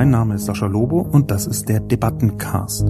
[0.00, 2.86] Mein Name ist Sascha Lobo und das ist der Debattencast.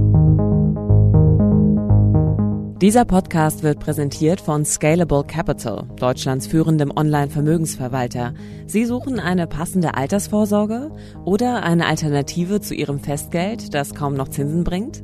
[2.81, 8.35] Dieser Podcast wird präsentiert von Scalable Capital, Deutschlands führendem Online-Vermögensverwalter.
[8.67, 10.93] Sie suchen eine passende Altersvorsorge
[11.25, 15.03] oder eine Alternative zu Ihrem Festgeld, das kaum noch Zinsen bringt?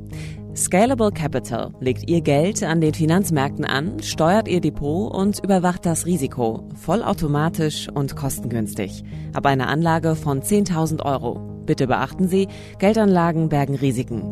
[0.55, 6.05] Scalable Capital legt ihr Geld an den Finanzmärkten an, steuert ihr Depot und überwacht das
[6.05, 9.03] Risiko, vollautomatisch und kostengünstig.
[9.33, 11.56] Ab einer Anlage von 10.000 Euro.
[11.67, 12.47] Bitte beachten Sie,
[12.79, 14.23] Geldanlagen bergen Risiken.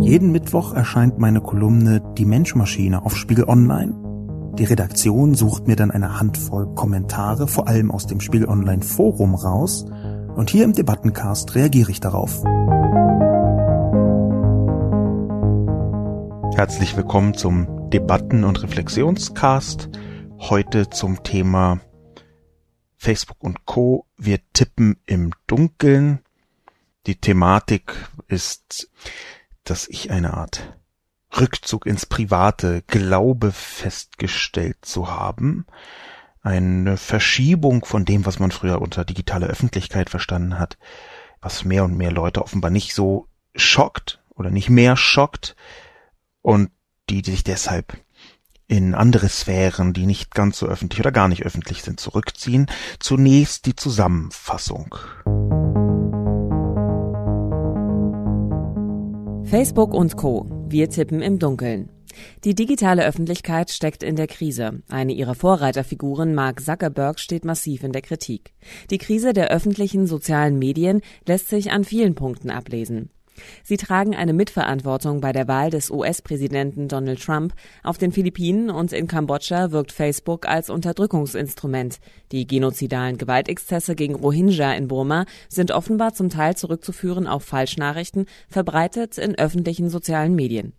[0.00, 3.94] Jeden Mittwoch erscheint meine Kolumne Die Menschmaschine auf Spiegel Online.
[4.58, 9.34] Die Redaktion sucht mir dann eine Handvoll Kommentare, vor allem aus dem Spiegel Online Forum
[9.34, 9.84] raus,
[10.36, 12.42] und hier im Debattencast reagiere ich darauf.
[16.56, 19.90] Herzlich willkommen zum Debatten- und Reflexionscast.
[20.38, 21.80] Heute zum Thema
[23.04, 24.06] Facebook und Co.
[24.16, 26.20] Wir tippen im Dunkeln.
[27.06, 27.94] Die Thematik
[28.28, 28.88] ist,
[29.62, 30.78] dass ich eine Art
[31.38, 35.66] Rückzug ins Private glaube festgestellt zu haben.
[36.40, 40.78] Eine Verschiebung von dem, was man früher unter digitale Öffentlichkeit verstanden hat,
[41.42, 45.56] was mehr und mehr Leute offenbar nicht so schockt oder nicht mehr schockt,
[46.40, 46.70] und
[47.10, 47.98] die, sich deshalb
[48.66, 52.66] in andere Sphären, die nicht ganz so öffentlich oder gar nicht öffentlich sind, zurückziehen.
[52.98, 54.94] Zunächst die Zusammenfassung.
[59.44, 60.48] Facebook und Co.
[60.68, 61.90] Wir tippen im Dunkeln.
[62.44, 64.82] Die digitale Öffentlichkeit steckt in der Krise.
[64.88, 68.54] Eine ihrer Vorreiterfiguren, Mark Zuckerberg, steht massiv in der Kritik.
[68.90, 73.10] Die Krise der öffentlichen sozialen Medien lässt sich an vielen Punkten ablesen.
[73.62, 77.54] Sie tragen eine Mitverantwortung bei der Wahl des US-Präsidenten Donald Trump.
[77.82, 81.98] Auf den Philippinen und in Kambodscha wirkt Facebook als Unterdrückungsinstrument.
[82.32, 89.18] Die genozidalen Gewaltexzesse gegen Rohingya in Burma sind offenbar zum Teil zurückzuführen auf Falschnachrichten, verbreitet
[89.18, 90.74] in öffentlichen sozialen Medien.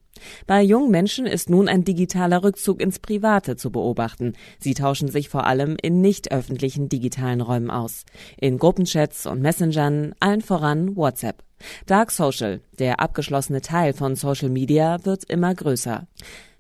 [0.48, 4.34] Bei jungen Menschen ist nun ein digitaler Rückzug ins Private zu beobachten.
[4.60, 8.06] Sie tauschen sich vor allem in nicht öffentlichen digitalen Räumen aus.
[8.38, 11.44] In Gruppenchats und Messengern, allen voran WhatsApp.
[11.86, 16.08] Dark Social, der abgeschlossene Teil von Social Media, wird immer größer.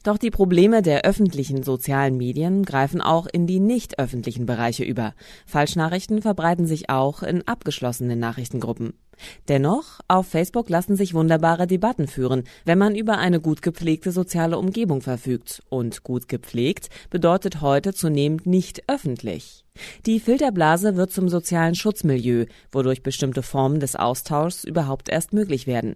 [0.05, 5.15] Doch die Probleme der öffentlichen sozialen Medien greifen auch in die nicht öffentlichen Bereiche über.
[5.47, 8.93] Falschnachrichten verbreiten sich auch in abgeschlossenen Nachrichtengruppen.
[9.47, 14.57] Dennoch, auf Facebook lassen sich wunderbare Debatten führen, wenn man über eine gut gepflegte soziale
[14.57, 15.63] Umgebung verfügt.
[15.69, 19.64] Und gut gepflegt bedeutet heute zunehmend nicht öffentlich.
[20.05, 25.95] Die Filterblase wird zum sozialen Schutzmilieu, wodurch bestimmte Formen des Austauschs überhaupt erst möglich werden.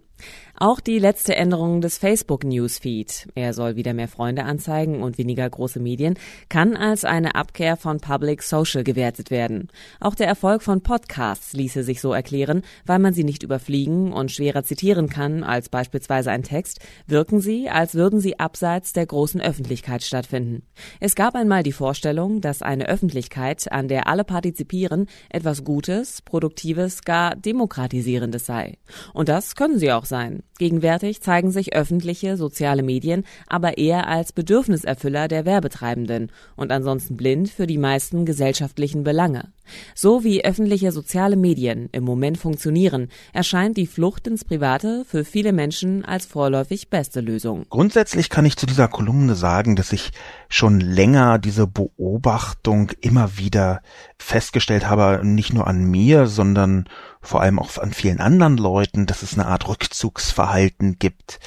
[0.57, 5.49] Auch die letzte Änderung des Facebook Newsfeed, er soll wieder mehr Freunde anzeigen und weniger
[5.49, 6.15] große Medien,
[6.49, 9.69] kann als eine Abkehr von Public Social gewertet werden.
[10.01, 14.31] Auch der Erfolg von Podcasts ließe sich so erklären, weil man sie nicht überfliegen und
[14.31, 19.39] schwerer zitieren kann als beispielsweise ein Text, wirken sie, als würden sie abseits der großen
[19.39, 20.63] Öffentlichkeit stattfinden.
[20.99, 27.03] Es gab einmal die Vorstellung, dass eine Öffentlichkeit, an der alle partizipieren, etwas Gutes, Produktives,
[27.03, 28.77] gar Demokratisierendes sei.
[29.13, 30.43] Und das können sie auch sein.
[30.57, 37.49] Gegenwärtig zeigen sich öffentliche soziale Medien aber eher als Bedürfniserfüller der Werbetreibenden und ansonsten blind
[37.49, 39.51] für die meisten gesellschaftlichen Belange.
[39.93, 45.53] So wie öffentliche soziale Medien im Moment funktionieren, erscheint die Flucht ins Private für viele
[45.53, 47.65] Menschen als vorläufig beste Lösung.
[47.69, 50.11] Grundsätzlich kann ich zu dieser Kolumne sagen, dass ich
[50.49, 53.81] schon länger diese Beobachtung immer wieder
[54.17, 56.89] festgestellt habe, nicht nur an mir, sondern
[57.21, 61.39] vor allem auch an vielen anderen Leuten, dass es eine Art Rückzugsverhalten gibt,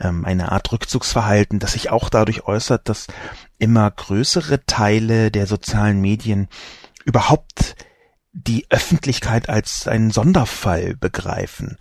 [0.00, 3.06] ähm, eine Art Rückzugsverhalten, das sich auch dadurch äußert, dass
[3.58, 6.48] immer größere Teile der sozialen Medien
[7.04, 7.76] überhaupt
[8.32, 11.76] die Öffentlichkeit als einen Sonderfall begreifen.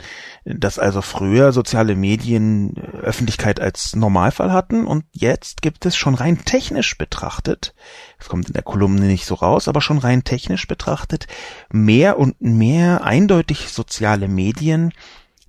[0.45, 6.15] Dass also früher soziale Medien äh, Öffentlichkeit als Normalfall hatten und jetzt gibt es schon
[6.15, 7.75] rein technisch betrachtet,
[8.17, 11.27] das kommt in der Kolumne nicht so raus, aber schon rein technisch betrachtet,
[11.69, 14.93] mehr und mehr eindeutig soziale Medien,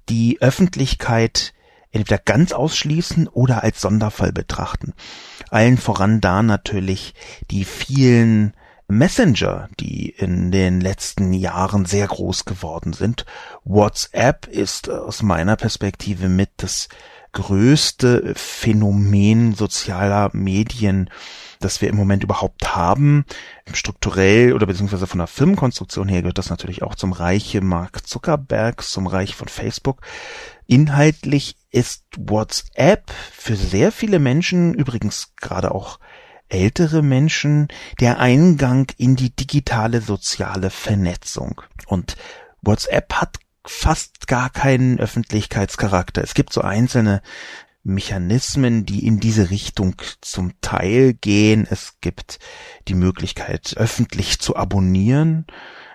[0.09, 1.55] die Öffentlichkeit
[1.91, 4.95] entweder ganz ausschließen oder als Sonderfall betrachten.
[5.51, 7.15] Allen voran da natürlich
[7.51, 8.53] die vielen
[8.89, 13.27] Messenger, die in den letzten Jahren sehr groß geworden sind.
[13.65, 16.89] WhatsApp ist aus meiner Perspektive mit das
[17.33, 21.11] größte Phänomen sozialer Medien,
[21.61, 23.27] das wir im Moment überhaupt haben.
[23.73, 28.83] Strukturell oder beziehungsweise von der Firmenkonstruktion her gehört das natürlich auch zum Reiche Mark Zuckerberg,
[28.83, 30.01] zum Reich von Facebook.
[30.67, 35.99] Inhaltlich ist WhatsApp für sehr viele Menschen, übrigens gerade auch
[36.49, 37.69] ältere Menschen
[38.01, 41.63] der Eingang in die digitale soziale Vernetzung.
[41.87, 42.17] Und
[42.63, 46.23] WhatsApp hat fast gar keinen Öffentlichkeitscharakter.
[46.23, 47.23] Es gibt so einzelne
[47.83, 51.67] Mechanismen, die in diese Richtung zum Teil gehen.
[51.69, 52.39] Es gibt
[52.89, 55.47] die Möglichkeit, öffentlich zu abonnieren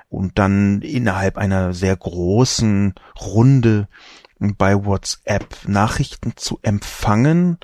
[0.10, 3.88] und dann innerhalb einer sehr großen Runde
[4.40, 7.58] bei WhatsApp Nachrichten zu empfangen.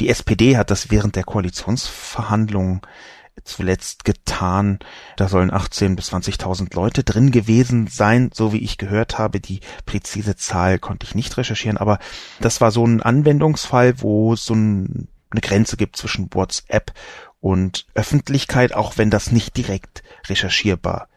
[0.00, 2.82] Die SPD hat das während der Koalitionsverhandlungen
[3.44, 4.78] zuletzt getan.
[5.16, 9.40] Da sollen 18 bis 20.000 Leute drin gewesen sein, so wie ich gehört habe.
[9.40, 11.98] Die präzise Zahl konnte ich nicht recherchieren, aber
[12.40, 16.92] das war so ein Anwendungsfall, wo es so ein, eine Grenze gibt zwischen WhatsApp
[17.40, 21.08] und Öffentlichkeit, auch wenn das nicht direkt recherchierbar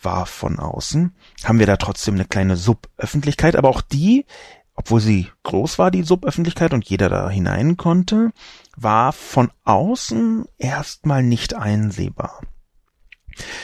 [0.00, 1.14] war von außen,
[1.44, 4.26] haben wir da trotzdem eine kleine Suböffentlichkeit, aber auch die
[4.74, 8.32] obwohl sie groß war, die Suböffentlichkeit, und jeder da hinein konnte,
[8.76, 12.40] war von außen erstmal nicht einsehbar.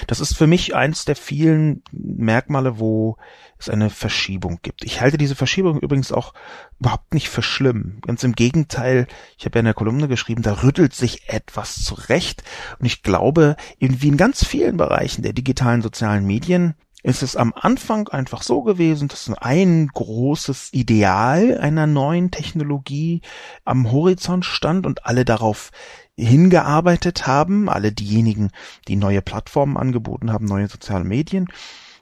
[0.06, 3.16] Das ist für mich eins der vielen Merkmale, wo
[3.58, 4.84] es eine Verschiebung gibt.
[4.84, 6.32] Ich halte diese Verschiebung übrigens auch
[6.78, 7.98] überhaupt nicht für schlimm.
[8.00, 9.06] Ganz im Gegenteil,
[9.36, 12.42] ich habe ja in der Kolumne geschrieben, da rüttelt sich etwas zurecht.
[12.78, 17.52] Und ich glaube, wie in ganz vielen Bereichen der digitalen sozialen Medien ist es am
[17.54, 23.22] Anfang einfach so gewesen, dass ein großes Ideal einer neuen Technologie
[23.64, 25.70] am Horizont stand und alle darauf
[26.16, 28.50] hingearbeitet haben, alle diejenigen,
[28.88, 31.46] die neue Plattformen angeboten haben, neue soziale Medien,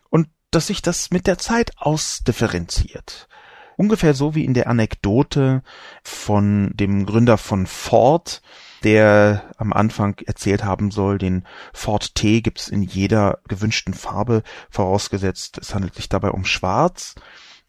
[0.09, 3.29] und dass sich das mit der Zeit ausdifferenziert.
[3.77, 5.63] Ungefähr so wie in der Anekdote
[6.03, 8.41] von dem Gründer von Ford,
[8.85, 15.59] der am Anfang erzählt haben soll, den Ford T gibt's in jeder gewünschten Farbe, vorausgesetzt
[15.59, 17.15] es handelt sich dabei um Schwarz.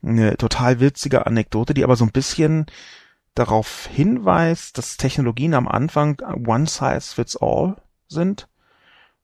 [0.03, 2.67] Eine total witzige Anekdote, die aber so ein bisschen
[3.35, 7.77] darauf hinweist, dass Technologien am Anfang one size fits all
[8.07, 8.47] sind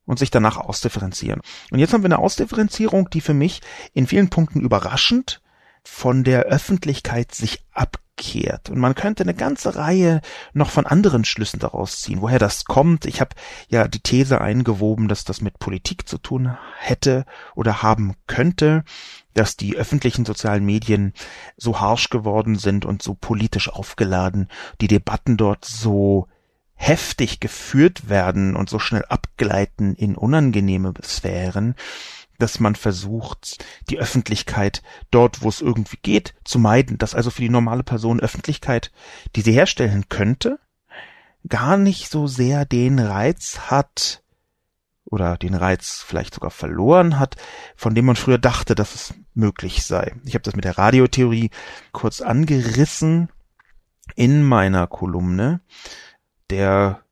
[0.05, 1.41] und sich danach ausdifferenzieren.
[1.71, 3.61] Und jetzt haben wir eine Ausdifferenzierung, die für mich
[3.93, 5.41] in vielen Punkten überraschend
[5.83, 8.69] von der Öffentlichkeit sich ab umgekehrt.
[8.69, 10.21] Und man könnte eine ganze Reihe
[10.53, 13.05] noch von anderen Schlüssen daraus ziehen, woher das kommt.
[13.05, 13.35] Ich habe
[13.69, 17.25] ja die These eingewoben, dass das mit Politik zu tun hätte
[17.55, 18.83] oder haben könnte,
[19.33, 21.13] dass die öffentlichen sozialen Medien
[21.57, 24.47] so harsch geworden sind und so politisch aufgeladen,
[24.79, 26.27] die Debatten dort so
[26.75, 31.75] heftig geführt werden und so schnell abgleiten in unangenehme Sphären,
[32.39, 34.81] dass man versucht, die Öffentlichkeit
[35.11, 38.91] dort, wo es irgendwie geht, zu meiden, dass also für die normale Person Öffentlichkeit,
[39.35, 40.59] die sie herstellen könnte,
[41.47, 44.23] gar nicht so sehr den Reiz hat
[45.05, 47.35] oder den Reiz vielleicht sogar verloren hat,
[47.75, 50.15] von dem man früher dachte, dass es möglich sei.
[50.25, 51.51] Ich habe das mit der Radiotheorie
[51.91, 53.29] kurz angerissen
[54.15, 55.61] in meiner Kolumne.
[56.49, 57.02] Der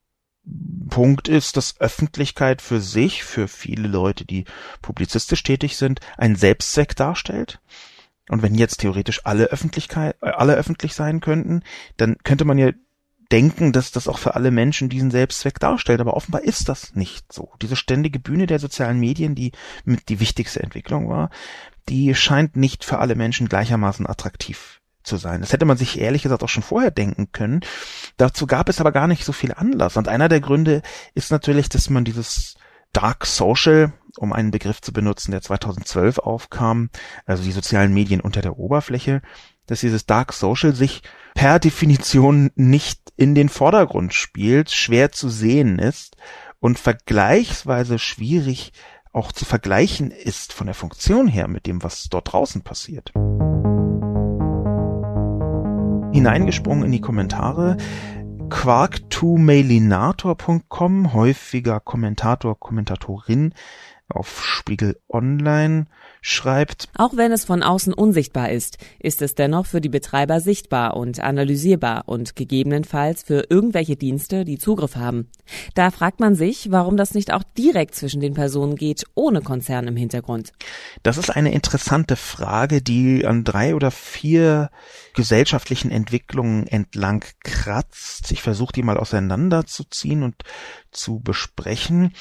[0.89, 4.45] Punkt ist, dass Öffentlichkeit für sich, für viele Leute, die
[4.81, 7.61] publizistisch tätig sind, ein Selbstzweck darstellt.
[8.29, 11.63] Und wenn jetzt theoretisch alle Öffentlichkeit, äh, alle öffentlich sein könnten,
[11.97, 12.71] dann könnte man ja
[13.31, 16.01] denken, dass das auch für alle Menschen diesen Selbstzweck darstellt.
[16.01, 17.53] Aber offenbar ist das nicht so.
[17.61, 19.53] Diese ständige Bühne der sozialen Medien, die
[19.85, 21.29] mit die wichtigste Entwicklung war,
[21.87, 25.41] die scheint nicht für alle Menschen gleichermaßen attraktiv zu sein.
[25.41, 27.61] Das hätte man sich ehrlich gesagt auch schon vorher denken können.
[28.17, 29.97] Dazu gab es aber gar nicht so viel Anlass.
[29.97, 30.81] Und einer der Gründe
[31.13, 32.55] ist natürlich, dass man dieses
[32.93, 36.89] Dark Social, um einen Begriff zu benutzen, der 2012 aufkam,
[37.25, 39.21] also die sozialen Medien unter der Oberfläche,
[39.67, 41.01] dass dieses Dark Social sich
[41.33, 46.17] per Definition nicht in den Vordergrund spielt, schwer zu sehen ist
[46.59, 48.73] und vergleichsweise schwierig
[49.13, 53.11] auch zu vergleichen ist von der Funktion her mit dem, was dort draußen passiert
[56.21, 57.77] hineingesprungen in die Kommentare.
[58.49, 63.55] Quark2mailinator.com, häufiger Kommentator, Kommentatorin
[64.15, 65.85] auf Spiegel Online
[66.21, 66.87] schreibt.
[66.95, 71.19] Auch wenn es von außen unsichtbar ist, ist es dennoch für die Betreiber sichtbar und
[71.19, 75.29] analysierbar und gegebenenfalls für irgendwelche Dienste, die Zugriff haben.
[75.73, 79.87] Da fragt man sich, warum das nicht auch direkt zwischen den Personen geht, ohne Konzern
[79.87, 80.53] im Hintergrund.
[81.01, 84.69] Das ist eine interessante Frage, die an drei oder vier
[85.15, 88.31] gesellschaftlichen Entwicklungen entlang kratzt.
[88.31, 90.35] Ich versuche die mal auseinanderzuziehen und
[90.91, 92.13] zu besprechen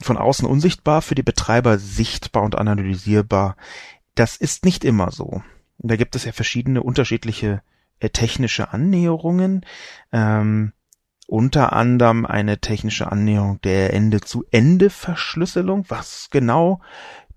[0.00, 3.56] von außen unsichtbar, für die Betreiber sichtbar und analysierbar.
[4.14, 5.42] Das ist nicht immer so.
[5.78, 7.62] Da gibt es ja verschiedene unterschiedliche
[8.00, 9.64] äh, technische Annäherungen.
[10.12, 10.72] Ähm,
[11.26, 16.80] unter anderem eine technische Annäherung der Ende-zu-Ende-Verschlüsselung, was genau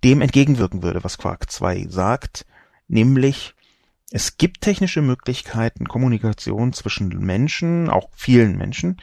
[0.04, 2.46] dem entgegenwirken würde, was Quark 2 sagt,
[2.88, 3.54] nämlich
[4.12, 8.98] es gibt technische Möglichkeiten, Kommunikation zwischen Menschen, auch vielen Menschen,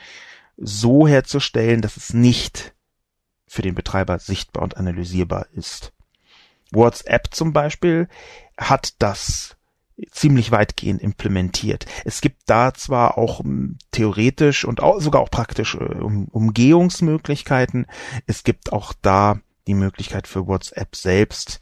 [0.56, 2.74] so herzustellen, dass es nicht
[3.50, 5.92] für den Betreiber sichtbar und analysierbar ist.
[6.70, 8.08] WhatsApp zum Beispiel
[8.56, 9.56] hat das
[10.12, 11.84] ziemlich weitgehend implementiert.
[12.04, 17.86] Es gibt da zwar auch hm, theoretisch und auch, sogar auch praktisch äh, um, Umgehungsmöglichkeiten.
[18.24, 21.58] Es gibt auch da die Möglichkeit für WhatsApp selbst,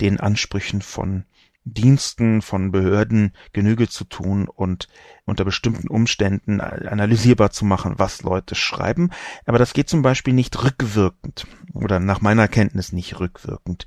[0.00, 1.24] den Ansprüchen von
[1.64, 4.88] Diensten, von Behörden Genüge zu tun und
[5.24, 9.10] unter bestimmten Umständen analysierbar zu machen, was Leute schreiben.
[9.46, 13.86] Aber das geht zum Beispiel nicht rückwirkend oder nach meiner Kenntnis nicht rückwirkend.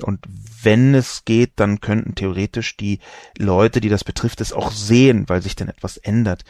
[0.00, 0.24] Und
[0.62, 3.00] wenn es geht, dann könnten theoretisch die
[3.36, 6.44] Leute, die das betrifft, es auch sehen, weil sich dann etwas ändert.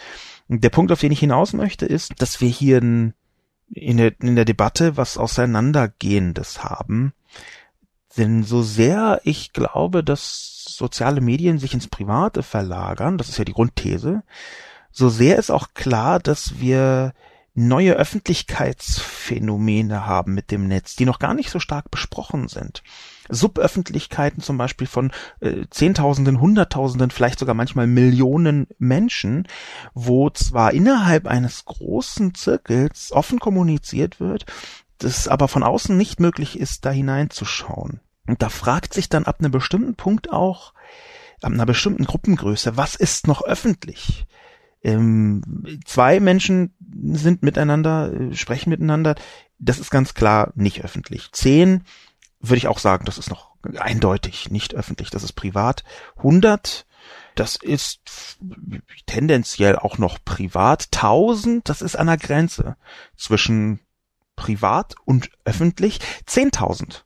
[0.49, 3.15] Der Punkt, auf den ich hinaus möchte, ist, dass wir hier in,
[3.73, 7.15] in, der, in der Debatte was Auseinandergehendes haben.
[8.17, 13.45] Denn so sehr ich glaube, dass soziale Medien sich ins Private verlagern, das ist ja
[13.45, 14.23] die Grundthese,
[14.91, 17.13] so sehr ist auch klar, dass wir
[17.55, 22.83] neue Öffentlichkeitsphänomene haben mit dem Netz, die noch gar nicht so stark besprochen sind.
[23.29, 29.47] Suböffentlichkeiten zum Beispiel von äh, Zehntausenden, Hunderttausenden, vielleicht sogar manchmal Millionen Menschen,
[29.93, 34.47] wo zwar innerhalb eines großen Zirkels offen kommuniziert wird,
[35.03, 38.01] das aber von außen nicht möglich ist, da hineinzuschauen.
[38.27, 40.75] Und da fragt sich dann ab einem bestimmten Punkt auch,
[41.43, 44.27] ab einer bestimmten Gruppengröße, was ist noch öffentlich?
[44.85, 45.43] Ähm,
[45.85, 46.75] zwei Menschen
[47.13, 49.15] sind miteinander, äh, sprechen miteinander.
[49.59, 51.31] Das ist ganz klar nicht öffentlich.
[51.33, 51.85] Zehn
[52.41, 55.85] würde ich auch sagen, das ist noch eindeutig nicht öffentlich, das ist privat.
[56.17, 56.87] 100,
[57.35, 58.01] das ist
[59.07, 60.89] tendenziell auch noch privat.
[60.93, 62.77] 1000, das ist an der Grenze
[63.17, 63.81] zwischen
[64.43, 66.01] privat und öffentlich.
[66.27, 67.03] 10.000,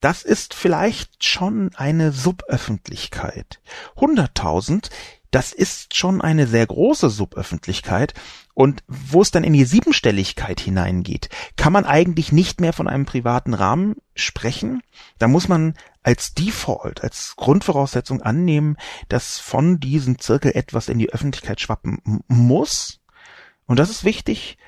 [0.00, 3.60] das ist vielleicht schon eine Suböffentlichkeit.
[3.96, 4.90] 100.000,
[5.30, 8.14] das ist schon eine sehr große Suböffentlichkeit.
[8.52, 13.06] Und wo es dann in die Siebenstelligkeit hineingeht, kann man eigentlich nicht mehr von einem
[13.06, 14.82] privaten Rahmen sprechen.
[15.18, 18.76] Da muss man als Default, als Grundvoraussetzung annehmen,
[19.08, 23.00] dass von diesem Zirkel etwas in die Öffentlichkeit schwappen muss.
[23.66, 24.58] Und das ist wichtig,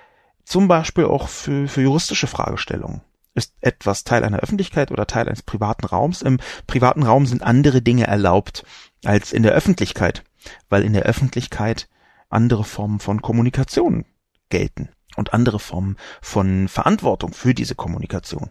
[0.49, 3.03] zum Beispiel auch für, für juristische Fragestellungen.
[3.35, 6.23] Ist etwas Teil einer Öffentlichkeit oder Teil eines privaten Raums?
[6.23, 8.65] Im privaten Raum sind andere Dinge erlaubt
[9.05, 10.25] als in der Öffentlichkeit
[10.69, 11.89] weil in der Öffentlichkeit
[12.29, 14.05] andere Formen von Kommunikation
[14.49, 18.51] gelten und andere Formen von Verantwortung für diese Kommunikation.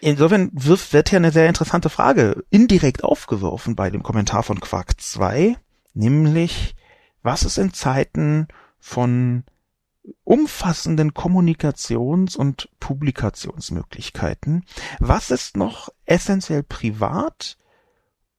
[0.00, 5.00] Insofern wirft, wird hier eine sehr interessante Frage indirekt aufgeworfen bei dem Kommentar von Quark
[5.00, 5.56] 2,
[5.94, 6.74] nämlich,
[7.22, 8.48] was ist in Zeiten
[8.80, 9.44] von
[10.24, 14.64] umfassenden Kommunikations- und Publikationsmöglichkeiten,
[14.98, 17.56] was ist noch essentiell privat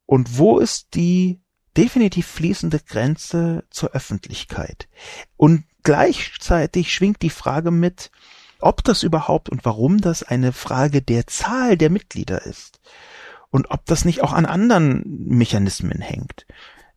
[0.06, 1.42] und wo ist die
[1.78, 4.88] definitiv fließende Grenze zur Öffentlichkeit.
[5.38, 8.12] Und gleichzeitig schwingt die Frage mit,
[8.60, 12.80] ob das überhaupt und warum das eine Frage der Zahl der Mitglieder ist.
[13.50, 16.48] Und ob das nicht auch an anderen Mechanismen hängt.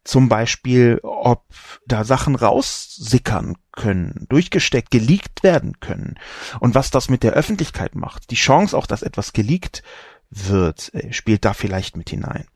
[0.07, 1.43] Zum Beispiel, ob
[1.85, 6.15] da Sachen raussickern können, durchgesteckt, geleakt werden können.
[6.61, 8.31] Und was das mit der Öffentlichkeit macht.
[8.31, 9.83] Die Chance auch, dass etwas geleakt
[10.31, 12.47] wird, äh, spielt da vielleicht mit hinein.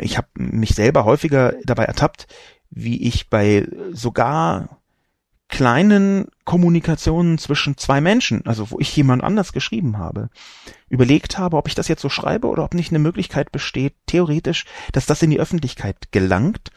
[0.00, 2.28] Ich habe mich selber häufiger dabei ertappt,
[2.70, 4.80] wie ich bei sogar
[5.48, 10.28] kleinen Kommunikationen zwischen zwei Menschen, also wo ich jemand anders geschrieben habe,
[10.88, 14.64] überlegt habe, ob ich das jetzt so schreibe oder ob nicht eine Möglichkeit besteht, theoretisch,
[14.92, 16.70] dass das in die Öffentlichkeit gelangt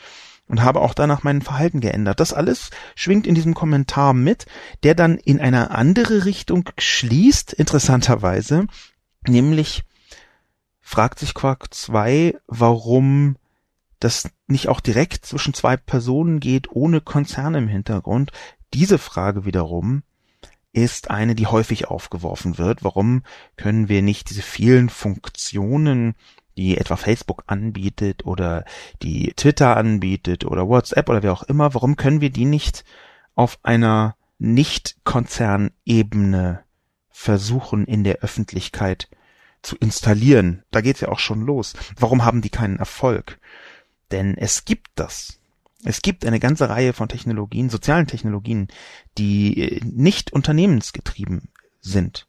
[0.47, 2.19] und habe auch danach mein Verhalten geändert.
[2.19, 4.45] Das alles schwingt in diesem Kommentar mit,
[4.83, 8.65] der dann in eine andere Richtung schließt, interessanterweise,
[9.27, 9.83] nämlich
[10.81, 13.35] fragt sich Quark 2, warum
[13.99, 18.31] das nicht auch direkt zwischen zwei Personen geht, ohne Konzerne im Hintergrund.
[18.73, 20.03] Diese Frage wiederum
[20.71, 22.83] ist eine, die häufig aufgeworfen wird.
[22.83, 23.23] Warum
[23.57, 26.15] können wir nicht diese vielen Funktionen,
[26.57, 28.63] die etwa Facebook anbietet oder
[29.01, 32.85] die Twitter anbietet oder WhatsApp oder wer auch immer, warum können wir die nicht
[33.35, 36.63] auf einer Nicht-Konzernebene
[37.09, 39.09] versuchen in der Öffentlichkeit
[39.61, 40.63] zu installieren.
[40.71, 41.75] Da geht's ja auch schon los.
[41.97, 43.39] Warum haben die keinen Erfolg?
[44.11, 45.38] Denn es gibt das.
[45.83, 48.67] Es gibt eine ganze Reihe von Technologien, sozialen Technologien,
[49.17, 52.27] die äh, nicht unternehmensgetrieben sind.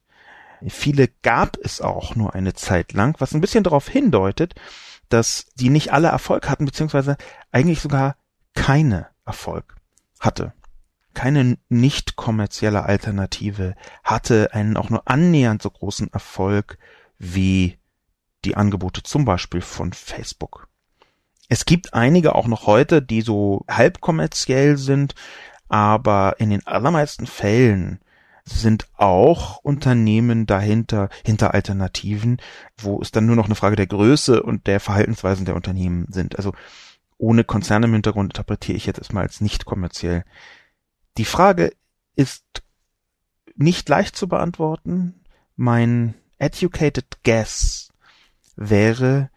[0.68, 4.54] Viele gab es auch nur eine Zeit lang, was ein bisschen darauf hindeutet,
[5.08, 7.16] dass die nicht alle Erfolg hatten, beziehungsweise
[7.50, 8.16] eigentlich sogar
[8.54, 9.76] keine Erfolg
[10.20, 10.52] hatte.
[11.14, 16.78] Keine nicht kommerzielle Alternative hatte einen auch nur annähernd so großen Erfolg
[17.18, 17.78] wie
[18.44, 20.69] die Angebote zum Beispiel von Facebook.
[21.50, 25.16] Es gibt einige auch noch heute, die so halb kommerziell sind,
[25.68, 27.98] aber in den allermeisten Fällen
[28.44, 32.40] sind auch Unternehmen dahinter, hinter Alternativen,
[32.78, 36.36] wo es dann nur noch eine Frage der Größe und der Verhaltensweisen der Unternehmen sind.
[36.36, 36.52] Also
[37.18, 40.24] ohne Konzerne im Hintergrund interpretiere ich jetzt erstmal als nicht kommerziell.
[41.18, 41.72] Die Frage
[42.14, 42.44] ist
[43.56, 45.24] nicht leicht zu beantworten.
[45.56, 47.90] Mein educated guess
[48.54, 49.30] wäre,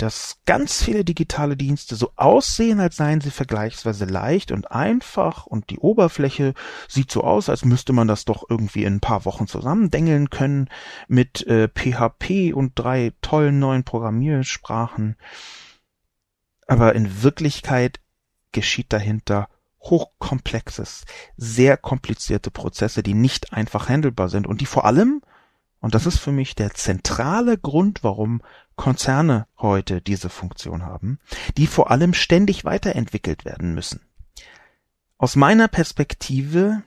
[0.00, 5.68] dass ganz viele digitale Dienste so aussehen, als seien sie vergleichsweise leicht und einfach und
[5.68, 6.54] die Oberfläche
[6.88, 10.70] sieht so aus, als müsste man das doch irgendwie in ein paar Wochen zusammendengeln können
[11.06, 15.16] mit äh, PHP und drei tollen neuen Programmiersprachen.
[16.66, 18.00] Aber in Wirklichkeit
[18.52, 19.48] geschieht dahinter
[19.82, 21.04] hochkomplexes,
[21.36, 25.20] sehr komplizierte Prozesse, die nicht einfach handelbar sind und die vor allem
[25.80, 28.42] und das ist für mich der zentrale Grund, warum
[28.76, 31.18] Konzerne heute diese Funktion haben,
[31.56, 34.00] die vor allem ständig weiterentwickelt werden müssen.
[35.18, 36.82] Aus meiner Perspektive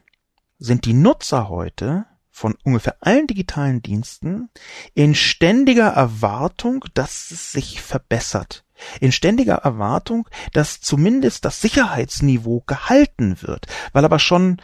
[0.58, 4.50] sind die Nutzer heute von ungefähr allen digitalen Diensten
[4.96, 8.66] in ständiger Erwartung, dass es sich verbessert.
[9.00, 14.58] In ständiger Erwartung, dass zumindest das Sicherheitsniveau gehalten wird, weil aber schon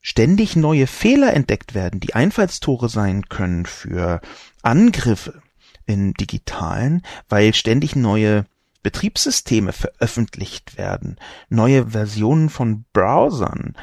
[0.00, 4.20] ständig neue Fehler entdeckt werden, die Einfallstore sein können für
[4.62, 5.42] Angriffe
[5.86, 8.46] in digitalen, weil ständig neue
[8.82, 11.16] Betriebssysteme veröffentlicht werden,
[11.48, 13.76] neue Versionen von Browsern.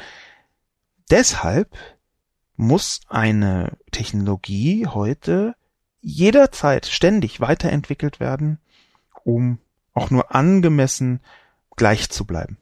[1.10, 1.76] Deshalb
[2.56, 5.54] muss eine Technologie heute
[6.00, 8.58] jederzeit ständig weiterentwickelt werden,
[9.24, 9.58] um
[9.94, 11.20] auch nur angemessen
[11.76, 12.58] gleich zu bleiben.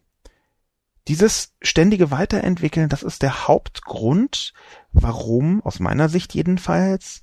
[1.08, 4.52] Dieses ständige Weiterentwickeln, das ist der Hauptgrund,
[4.92, 7.22] warum, aus meiner Sicht jedenfalls,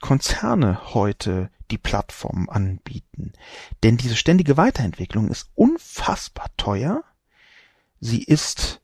[0.00, 3.32] Konzerne heute die Plattform anbieten.
[3.82, 7.04] Denn diese ständige Weiterentwicklung ist unfassbar teuer.
[8.00, 8.82] Sie ist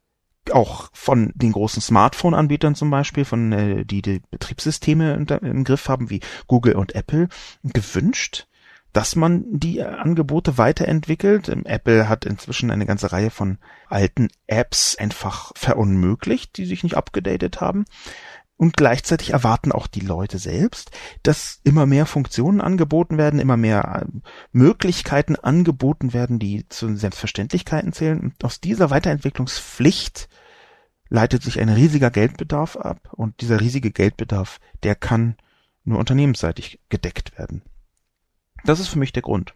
[0.51, 6.09] auch von den großen Smartphone-Anbietern zum Beispiel, von äh, die die Betriebssysteme im Griff haben,
[6.09, 7.29] wie Google und Apple,
[7.63, 8.47] gewünscht
[8.93, 11.49] dass man die Angebote weiterentwickelt.
[11.49, 17.61] Apple hat inzwischen eine ganze Reihe von alten Apps einfach verunmöglicht, die sich nicht abgedatet
[17.61, 17.85] haben.
[18.61, 20.91] Und gleichzeitig erwarten auch die Leute selbst,
[21.23, 24.19] dass immer mehr Funktionen angeboten werden, immer mehr äh,
[24.53, 28.21] Möglichkeiten angeboten werden, die zu Selbstverständlichkeiten zählen.
[28.21, 30.29] Und aus dieser Weiterentwicklungspflicht
[31.09, 33.09] leitet sich ein riesiger Geldbedarf ab.
[33.13, 35.37] Und dieser riesige Geldbedarf, der kann
[35.85, 37.63] nur unternehmensseitig gedeckt werden.
[38.65, 39.53] Das ist für mich der Grund.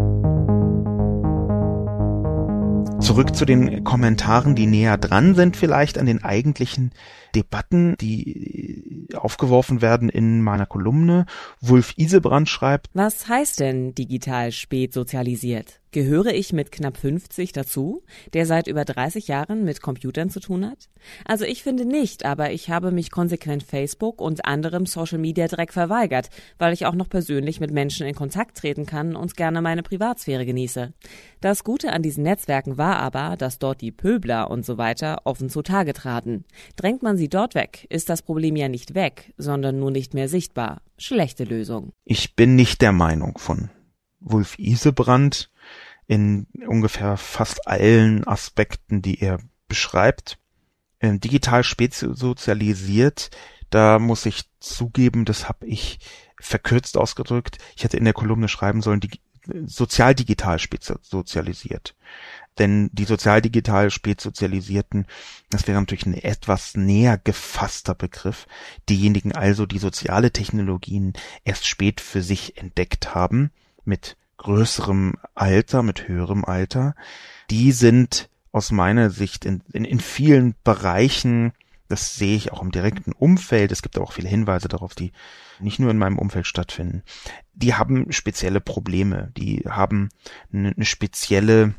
[3.01, 6.93] Zurück zu den Kommentaren, die näher dran sind vielleicht an den eigentlichen
[7.35, 11.27] Debatten, die aufgeworfen werden in meiner Kolumne.
[11.61, 15.81] Wulf Isebrand schreibt, Was heißt denn digital spät sozialisiert?
[15.94, 18.02] Gehöre ich mit knapp 50 dazu,
[18.33, 20.88] der seit über 30 Jahren mit Computern zu tun hat?
[21.24, 25.72] Also ich finde nicht, aber ich habe mich konsequent Facebook und anderem Social Media Dreck
[25.72, 29.85] verweigert, weil ich auch noch persönlich mit Menschen in Kontakt treten kann und gerne meine
[29.85, 30.92] Privatsphäre genieße.
[31.40, 35.48] Das Gute an diesen Netzwerken war aber, dass dort die Pöbler und so weiter offen
[35.48, 36.44] zutage traten.
[36.74, 40.28] Drängt man sie dort weg, ist das Problem ja nicht weg, sondern nur nicht mehr
[40.28, 40.83] sichtbar.
[40.98, 41.92] Schlechte Lösung.
[42.04, 43.70] Ich bin nicht der Meinung von
[44.18, 45.50] Wulf Isebrand
[46.07, 49.38] in ungefähr fast allen Aspekten, die er
[49.69, 50.38] beschreibt.
[51.01, 53.31] Ähm, digital spezialisiert,
[53.71, 55.99] da muss ich zugeben, das habe ich
[56.40, 57.59] verkürzt ausgedrückt.
[57.77, 59.21] Ich hätte in der Kolumne schreiben sollen, die,
[59.67, 60.59] sozialdigital
[61.03, 61.95] sozialisiert.
[62.59, 65.07] Denn die sozialdigital spätsozialisierten,
[65.51, 68.47] das wäre natürlich ein etwas näher gefasster Begriff.
[68.88, 73.51] Diejenigen also, die soziale Technologien erst spät für sich entdeckt haben,
[73.85, 76.94] mit größerem Alter, mit höherem Alter,
[77.51, 81.53] die sind aus meiner Sicht in, in, in vielen Bereichen,
[81.88, 85.12] das sehe ich auch im direkten Umfeld, es gibt auch viele Hinweise darauf, die
[85.61, 87.03] nicht nur in meinem Umfeld stattfinden,
[87.53, 90.09] die haben spezielle Probleme, die haben
[90.53, 91.75] eine, eine spezielle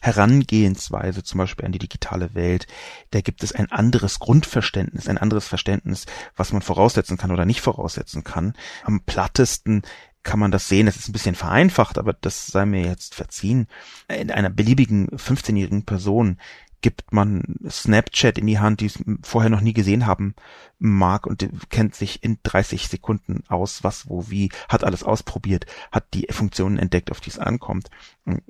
[0.00, 2.66] Herangehensweise zum Beispiel an die digitale Welt,
[3.10, 7.60] da gibt es ein anderes Grundverständnis, ein anderes Verständnis, was man voraussetzen kann oder nicht
[7.60, 8.54] voraussetzen kann.
[8.84, 9.82] Am plattesten
[10.22, 10.86] kann man das sehen.
[10.86, 13.66] Es ist ein bisschen vereinfacht, aber das sei mir jetzt verziehen.
[14.08, 16.38] In einer beliebigen 15-jährigen Person
[16.82, 20.34] gibt man Snapchat in die Hand, die es vorher noch nie gesehen haben
[20.78, 26.06] mag und kennt sich in 30 Sekunden aus, was, wo, wie, hat alles ausprobiert, hat
[26.14, 27.90] die Funktionen entdeckt, auf die es ankommt.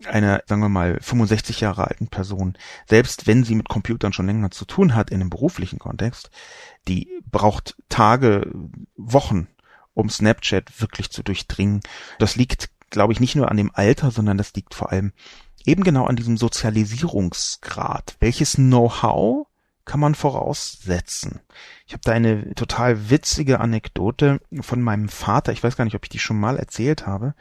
[0.07, 2.57] Einer, sagen wir mal, 65 Jahre alten Person,
[2.87, 6.31] selbst wenn sie mit Computern schon länger zu tun hat in einem beruflichen Kontext,
[6.87, 8.49] die braucht Tage,
[8.97, 9.49] Wochen,
[10.01, 11.81] um Snapchat wirklich zu durchdringen.
[12.19, 15.13] Das liegt, glaube ich, nicht nur an dem Alter, sondern das liegt vor allem
[15.65, 18.17] eben genau an diesem Sozialisierungsgrad.
[18.21, 19.47] Welches Know-how
[19.85, 21.41] kann man voraussetzen.
[21.87, 25.51] Ich habe da eine total witzige Anekdote von meinem Vater.
[25.51, 27.35] Ich weiß gar nicht, ob ich die schon mal erzählt habe.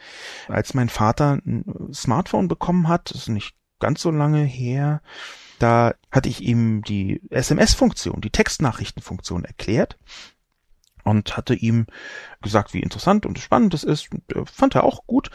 [0.48, 5.02] Als mein Vater ein Smartphone bekommen hat, ist nicht ganz so lange her,
[5.60, 9.98] da hatte ich ihm die SMS-Funktion, die Textnachrichtenfunktion erklärt
[11.04, 11.88] und hatte ihm
[12.42, 14.12] gesagt, wie interessant und spannend es ist.
[14.12, 15.30] Und, äh, fand er auch gut.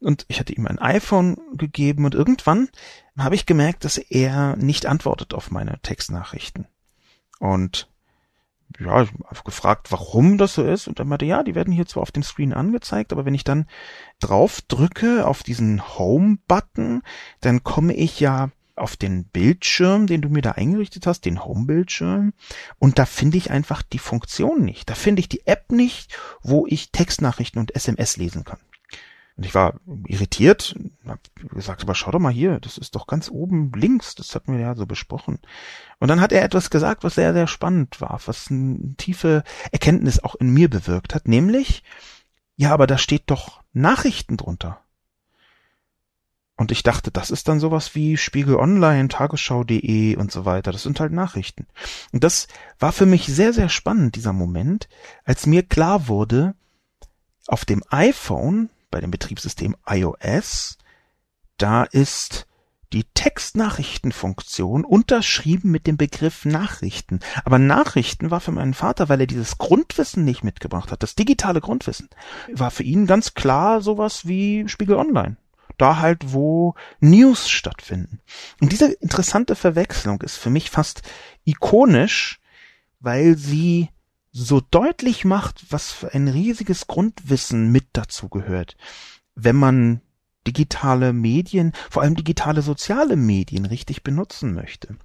[0.00, 2.68] Und ich hatte ihm ein iPhone gegeben und irgendwann
[3.16, 6.66] habe ich gemerkt, dass er nicht antwortet auf meine Textnachrichten.
[7.38, 7.88] Und
[8.78, 10.88] ja, ich habe gefragt, warum das so ist.
[10.88, 13.44] Und er meinte, ja, die werden hier zwar auf dem Screen angezeigt, aber wenn ich
[13.44, 13.66] dann
[14.20, 17.02] drauf drücke auf diesen Home-Button,
[17.40, 22.32] dann komme ich ja auf den Bildschirm, den du mir da eingerichtet hast, den Home-Bildschirm,
[22.78, 24.90] und da finde ich einfach die Funktion nicht.
[24.90, 28.58] Da finde ich die App nicht, wo ich Textnachrichten und SMS lesen kann.
[29.36, 31.18] Und ich war irritiert, hab
[31.50, 34.60] gesagt, aber schau doch mal hier, das ist doch ganz oben links, das hatten wir
[34.60, 35.40] ja so besprochen.
[35.98, 40.22] Und dann hat er etwas gesagt, was sehr, sehr spannend war, was eine tiefe Erkenntnis
[40.22, 41.82] auch in mir bewirkt hat, nämlich,
[42.56, 44.83] ja, aber da steht doch Nachrichten drunter.
[46.56, 50.70] Und ich dachte, das ist dann sowas wie Spiegel Online, Tagesschau.de und so weiter.
[50.70, 51.66] Das sind halt Nachrichten.
[52.12, 52.46] Und das
[52.78, 54.88] war für mich sehr, sehr spannend, dieser Moment,
[55.24, 56.54] als mir klar wurde,
[57.48, 60.78] auf dem iPhone, bei dem Betriebssystem iOS,
[61.58, 62.46] da ist
[62.92, 67.18] die Textnachrichtenfunktion unterschrieben mit dem Begriff Nachrichten.
[67.44, 71.60] Aber Nachrichten war für meinen Vater, weil er dieses Grundwissen nicht mitgebracht hat, das digitale
[71.60, 72.08] Grundwissen,
[72.52, 75.36] war für ihn ganz klar sowas wie Spiegel Online
[75.78, 78.20] da halt, wo News stattfinden.
[78.60, 81.02] Und diese interessante Verwechslung ist für mich fast
[81.44, 82.40] ikonisch,
[83.00, 83.90] weil sie
[84.32, 88.76] so deutlich macht, was für ein riesiges Grundwissen mit dazu gehört,
[89.34, 90.00] wenn man
[90.46, 94.96] digitale Medien, vor allem digitale soziale Medien richtig benutzen möchte.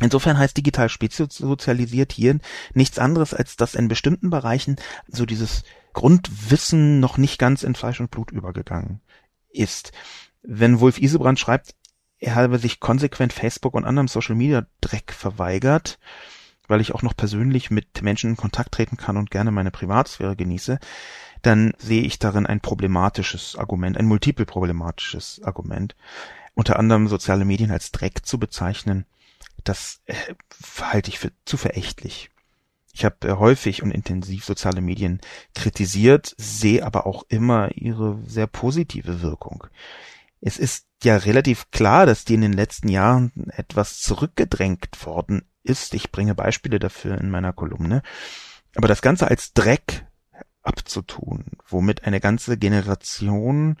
[0.00, 2.38] Insofern heißt digital spezialisiert hier
[2.72, 4.76] nichts anderes, als dass in bestimmten Bereichen
[5.08, 9.00] so dieses Grundwissen noch nicht ganz in Fleisch und Blut übergegangen
[9.52, 9.92] ist.
[10.42, 11.74] Wenn Wolf Isebrand schreibt,
[12.18, 15.98] er habe sich konsequent Facebook und anderem Social Media Dreck verweigert,
[16.68, 20.36] weil ich auch noch persönlich mit Menschen in Kontakt treten kann und gerne meine Privatsphäre
[20.36, 20.78] genieße,
[21.42, 25.96] dann sehe ich darin ein problematisches Argument, ein multiple problematisches Argument.
[26.54, 29.06] Unter anderem soziale Medien als Dreck zu bezeichnen,
[29.64, 30.14] das äh,
[30.80, 32.30] halte ich für zu verächtlich.
[32.92, 35.20] Ich habe äh, häufig und intensiv soziale Medien
[35.54, 39.66] kritisiert, sehe aber auch immer ihre sehr positive Wirkung.
[40.40, 45.94] Es ist ja relativ klar, dass die in den letzten Jahren etwas zurückgedrängt worden ist.
[45.94, 48.02] Ich bringe Beispiele dafür in meiner Kolumne.
[48.74, 50.06] Aber das Ganze als Dreck
[50.62, 53.76] abzutun, womit eine ganze Generation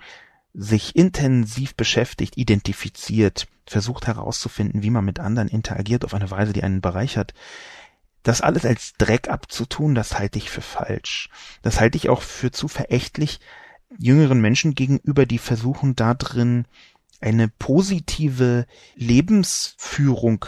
[0.52, 6.64] sich intensiv beschäftigt, identifiziert, versucht herauszufinden, wie man mit anderen interagiert auf eine Weise, die
[6.64, 7.34] einen bereichert,
[8.22, 11.28] das alles als Dreck abzutun, das halte ich für falsch.
[11.62, 13.40] Das halte ich auch für zu verächtlich
[13.98, 16.66] jüngeren Menschen gegenüber, die versuchen da drin
[17.20, 20.46] eine positive Lebensführung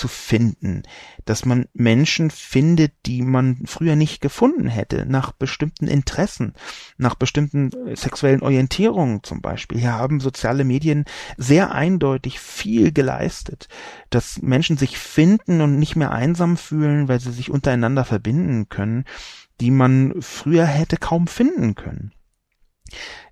[0.00, 0.82] zu finden,
[1.26, 6.54] dass man Menschen findet, die man früher nicht gefunden hätte, nach bestimmten Interessen,
[6.96, 9.78] nach bestimmten äh, sexuellen Orientierungen zum Beispiel.
[9.78, 11.04] Hier haben soziale Medien
[11.36, 13.68] sehr eindeutig viel geleistet,
[14.08, 19.04] dass Menschen sich finden und nicht mehr einsam fühlen, weil sie sich untereinander verbinden können,
[19.60, 22.14] die man früher hätte kaum finden können.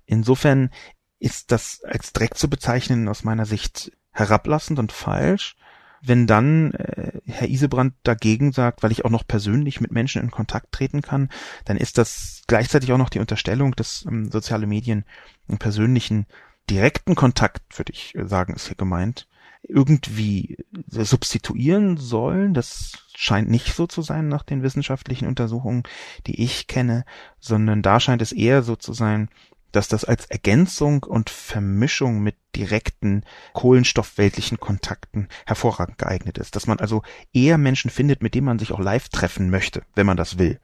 [0.05, 0.69] Insofern
[1.17, 5.55] ist das als Dreck zu bezeichnen aus meiner Sicht herablassend und falsch
[6.01, 10.31] wenn dann äh, Herr Isebrand dagegen sagt, weil ich auch noch persönlich mit Menschen in
[10.31, 11.29] Kontakt treten kann,
[11.65, 15.05] dann ist das gleichzeitig auch noch die Unterstellung, dass ähm, soziale Medien
[15.47, 16.25] einen persönlichen
[16.69, 19.27] direkten Kontakt, würde ich sagen, ist hier gemeint,
[19.63, 20.57] irgendwie
[20.87, 22.53] substituieren sollen.
[22.53, 25.83] Das scheint nicht so zu sein nach den wissenschaftlichen Untersuchungen,
[26.27, 27.05] die ich kenne,
[27.39, 29.29] sondern da scheint es eher so zu sein,
[29.71, 36.55] dass das als Ergänzung und Vermischung mit direkten kohlenstoffweltlichen Kontakten hervorragend geeignet ist.
[36.55, 37.03] Dass man also
[37.33, 40.59] eher Menschen findet, mit denen man sich auch live treffen möchte, wenn man das will.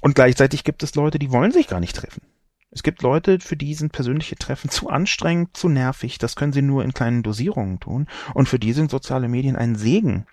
[0.00, 2.22] Und gleichzeitig gibt es Leute, die wollen sich gar nicht treffen.
[2.72, 6.62] Es gibt Leute, für die sind persönliche Treffen zu anstrengend, zu nervig, das können sie
[6.62, 8.06] nur in kleinen Dosierungen tun.
[8.32, 10.26] Und für die sind soziale Medien ein Segen,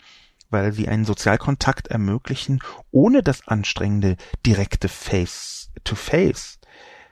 [0.52, 2.60] weil sie einen Sozialkontakt ermöglichen,
[2.92, 6.60] ohne das anstrengende direkte Face-to-Face.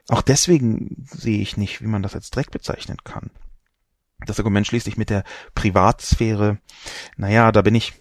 [0.07, 3.31] Auch deswegen sehe ich nicht, wie man das als Dreck bezeichnen kann.
[4.25, 5.23] Das Argument schließlich mit der
[5.55, 6.59] Privatsphäre,
[7.17, 7.93] naja, da bin ich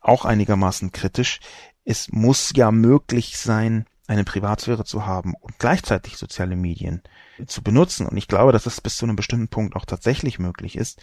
[0.00, 1.40] auch einigermaßen kritisch.
[1.84, 7.02] Es muss ja möglich sein, eine Privatsphäre zu haben und gleichzeitig soziale Medien
[7.46, 8.06] zu benutzen.
[8.06, 11.00] Und ich glaube, dass es bis zu einem bestimmten Punkt auch tatsächlich möglich ist,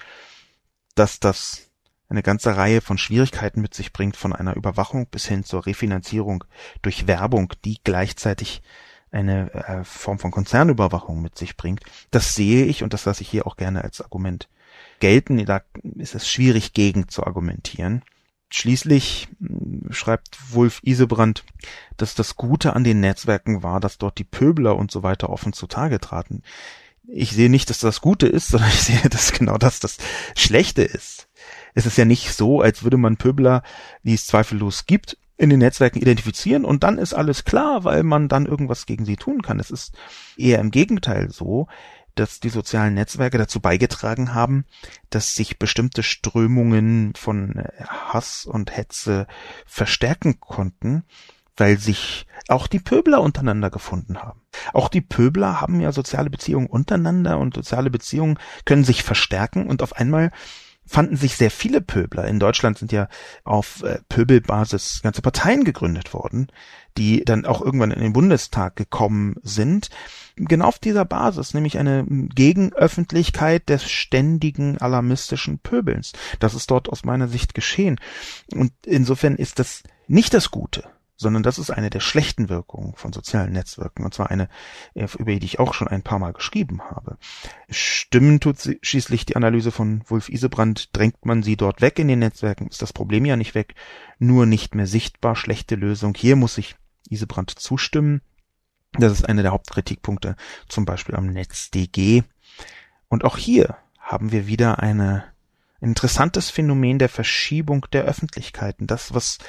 [0.95, 1.69] dass das
[2.09, 6.43] eine ganze Reihe von Schwierigkeiten mit sich bringt, von einer Überwachung bis hin zur Refinanzierung
[6.81, 8.61] durch Werbung, die gleichzeitig
[9.11, 11.81] eine äh, Form von Konzernüberwachung mit sich bringt.
[12.11, 14.49] Das sehe ich und das lasse ich hier auch gerne als Argument
[14.99, 15.43] gelten.
[15.45, 15.61] Da
[15.95, 18.03] ist es schwierig gegen zu argumentieren.
[18.49, 21.43] Schließlich hm, schreibt Wolf Isebrand,
[21.97, 25.53] dass das Gute an den Netzwerken war, dass dort die Pöbler und so weiter offen
[25.53, 26.43] zutage traten.
[27.09, 29.97] Ich sehe nicht, dass das Gute ist, sondern ich sehe, dass genau das das
[30.35, 31.27] Schlechte ist.
[31.73, 33.63] Es ist ja nicht so, als würde man Pöbler,
[34.03, 38.27] die es zweifellos gibt, in den Netzwerken identifizieren und dann ist alles klar, weil man
[38.27, 39.59] dann irgendwas gegen sie tun kann.
[39.59, 39.95] Es ist
[40.35, 41.67] eher im Gegenteil so,
[42.15, 44.65] dass die sozialen Netzwerke dazu beigetragen haben,
[45.09, 49.27] dass sich bestimmte Strömungen von äh, Hass und Hetze
[49.65, 51.03] verstärken konnten,
[51.55, 54.41] weil sich auch die Pöbler untereinander gefunden haben.
[54.73, 59.81] Auch die Pöbler haben ja soziale Beziehungen untereinander und soziale Beziehungen können sich verstärken und
[59.83, 60.31] auf einmal
[60.87, 62.27] fanden sich sehr viele Pöbler.
[62.27, 63.07] In Deutschland sind ja
[63.43, 66.47] auf äh, Pöbelbasis ganze Parteien gegründet worden,
[66.97, 69.89] die dann auch irgendwann in den Bundestag gekommen sind.
[70.35, 76.13] Genau auf dieser Basis, nämlich eine Gegenöffentlichkeit des ständigen alarmistischen Pöbelns.
[76.39, 77.99] Das ist dort aus meiner Sicht geschehen.
[78.53, 80.83] Und insofern ist das nicht das Gute
[81.17, 84.47] sondern das ist eine der schlechten Wirkungen von sozialen Netzwerken, und zwar eine,
[84.93, 87.17] äh, über die ich auch schon ein paar Mal geschrieben habe.
[87.69, 92.07] Stimmen tut sie, schließlich die Analyse von Wolf Isebrand, drängt man sie dort weg in
[92.07, 93.75] den Netzwerken, ist das Problem ja nicht weg,
[94.19, 96.13] nur nicht mehr sichtbar, schlechte Lösung.
[96.15, 96.75] Hier muss ich
[97.09, 98.21] Isebrand zustimmen.
[98.93, 100.35] Das ist einer der Hauptkritikpunkte,
[100.67, 102.23] zum Beispiel am NetzDG.
[103.09, 105.25] Und auch hier haben wir wieder eine,
[105.81, 108.87] ein interessantes Phänomen der Verschiebung der Öffentlichkeiten.
[108.87, 109.39] Das, was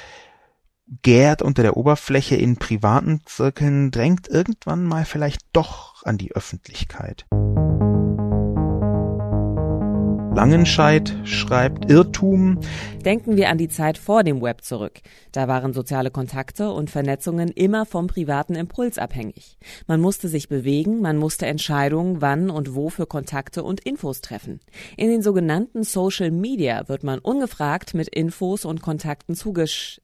[1.01, 7.25] gärt unter der Oberfläche in privaten Zirkeln, drängt irgendwann mal vielleicht doch an die Öffentlichkeit.
[10.39, 12.59] Langenscheid schreibt Irrtum.
[13.03, 15.01] Denken wir an die Zeit vor dem Web zurück.
[15.33, 19.57] Da waren soziale Kontakte und Vernetzungen immer vom privaten Impuls abhängig.
[19.87, 24.61] Man musste sich bewegen, man musste Entscheidungen, wann und wo für Kontakte und Infos treffen.
[24.95, 29.99] In den sogenannten Social Media wird man ungefragt mit Infos und Kontakten zugesch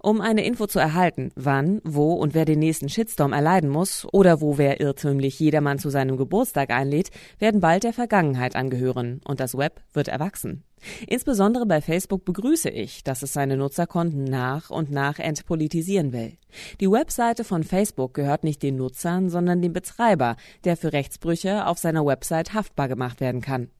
[0.00, 4.40] um eine Info zu erhalten, wann, wo und wer den nächsten Shitstorm erleiden muss oder
[4.40, 9.56] wo wer irrtümlich jedermann zu seinem Geburtstag einlädt, werden bald der Vergangenheit angehören und das
[9.56, 10.64] Web wird erwachsen.
[11.06, 16.36] Insbesondere bei Facebook begrüße ich, dass es seine Nutzerkonten nach und nach entpolitisieren will.
[16.80, 21.78] Die Webseite von Facebook gehört nicht den Nutzern, sondern dem Betreiber, der für Rechtsbrüche auf
[21.78, 23.70] seiner Website haftbar gemacht werden kann.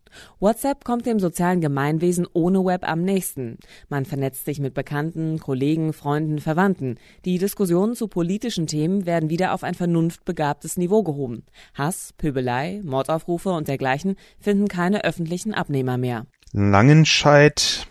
[0.41, 3.59] WhatsApp kommt dem sozialen Gemeinwesen ohne Web am nächsten.
[3.89, 6.99] Man vernetzt sich mit Bekannten, Kollegen, Freunden, Verwandten.
[7.25, 11.45] Die Diskussionen zu politischen Themen werden wieder auf ein vernunftbegabtes Niveau gehoben.
[11.75, 16.27] Hass, Pöbelei, Mordaufrufe und dergleichen finden keine öffentlichen Abnehmer mehr.
[16.53, 17.87] Langenscheid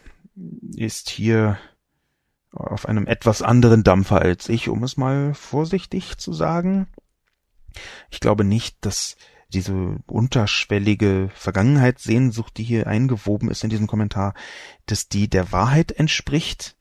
[0.75, 1.58] ist hier
[2.51, 6.88] auf einem etwas anderen Dampfer als ich, um es mal vorsichtig zu sagen.
[8.10, 9.17] Ich glaube nicht, dass
[9.53, 14.33] diese unterschwellige Vergangenheitssehnsucht, die hier eingewoben ist in diesem Kommentar,
[14.86, 16.75] dass die der Wahrheit entspricht.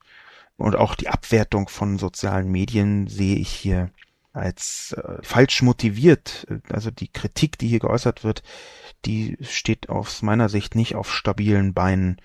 [0.56, 3.90] Und auch die Abwertung von sozialen Medien sehe ich hier
[4.32, 6.46] als äh, falsch motiviert.
[6.70, 8.42] Also die Kritik, die hier geäußert wird,
[9.04, 12.20] die steht aus meiner Sicht nicht auf stabilen Beinen.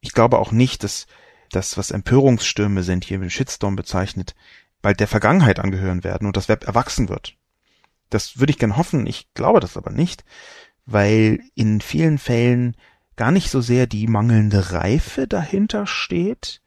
[0.00, 1.06] Ich glaube auch nicht, dass
[1.50, 4.34] das, was Empörungsstürme sind, hier mit Shitstorm bezeichnet,
[4.82, 7.36] bald der Vergangenheit angehören werden und das Web erwachsen wird.
[8.10, 10.24] Das würde ich gern hoffen, ich glaube das aber nicht,
[10.84, 12.76] weil in vielen Fällen
[13.16, 16.60] gar nicht so sehr die mangelnde Reife dahinter steht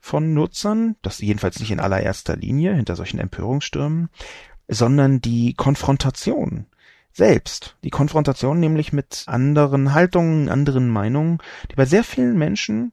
[0.00, 4.08] von Nutzern, das jedenfalls nicht in allererster Linie hinter solchen Empörungsstürmen,
[4.68, 6.66] sondern die Konfrontation
[7.12, 7.76] selbst.
[7.82, 11.38] Die Konfrontation nämlich mit anderen Haltungen, anderen Meinungen,
[11.70, 12.92] die bei sehr vielen Menschen,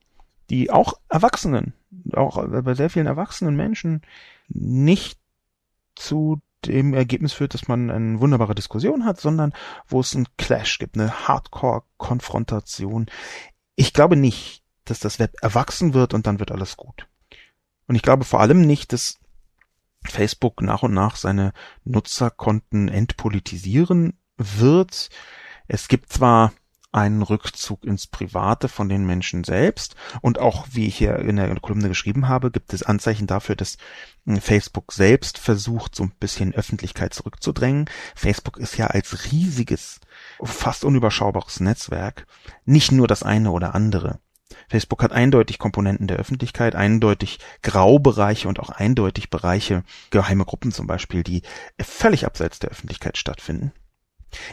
[0.50, 1.74] die auch Erwachsenen,
[2.14, 4.02] auch bei sehr vielen erwachsenen Menschen
[4.50, 5.20] nicht
[5.96, 9.54] zu dem Ergebnis führt, dass man eine wunderbare Diskussion hat, sondern
[9.88, 13.08] wo es einen Clash gibt, eine Hardcore-Konfrontation.
[13.76, 17.08] Ich glaube nicht, dass das Web erwachsen wird und dann wird alles gut.
[17.88, 19.20] Und ich glaube vor allem nicht, dass
[20.04, 25.10] Facebook nach und nach seine Nutzerkonten entpolitisieren wird.
[25.68, 26.54] Es gibt zwar
[26.96, 29.96] einen Rückzug ins Private von den Menschen selbst.
[30.22, 33.78] Und auch, wie ich hier in der Kolumne geschrieben habe, gibt es Anzeichen dafür, dass
[34.26, 37.90] hm, Facebook selbst versucht, so ein bisschen Öffentlichkeit zurückzudrängen.
[38.16, 40.00] Facebook ist ja als riesiges,
[40.42, 42.26] fast unüberschaubares Netzwerk
[42.64, 44.20] nicht nur das eine oder andere.
[44.70, 50.88] Facebook hat eindeutig Komponenten der Öffentlichkeit, eindeutig Graubereiche und auch eindeutig Bereiche, geheime Gruppen zum
[50.88, 51.42] Beispiel, die
[51.80, 53.74] völlig abseits der Öffentlichkeit stattfinden.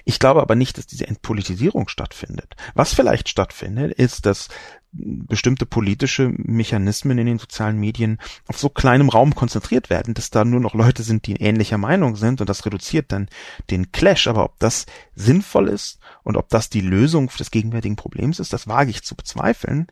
[0.04, 2.54] Ich glaube aber nicht, dass diese Entpolitisierung stattfindet.
[2.74, 4.48] Was vielleicht stattfindet, ist, dass
[4.92, 10.44] bestimmte politische Mechanismen in den sozialen Medien auf so kleinem Raum konzentriert werden, dass da
[10.44, 13.28] nur noch Leute sind, die ähnlicher Meinung sind und das reduziert dann
[13.70, 14.26] den Clash.
[14.26, 18.68] Aber ob das sinnvoll ist und ob das die Lösung des gegenwärtigen Problems ist, das
[18.68, 19.86] wage ich zu bezweifeln.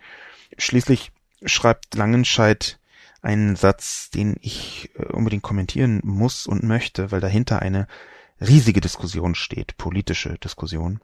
[0.58, 1.12] Schließlich
[1.46, 2.78] schreibt Langenscheid
[3.22, 7.86] einen Satz, den ich äh, unbedingt kommentieren muss und möchte, weil dahinter eine
[8.40, 11.00] riesige Diskussion steht, politische Diskussion.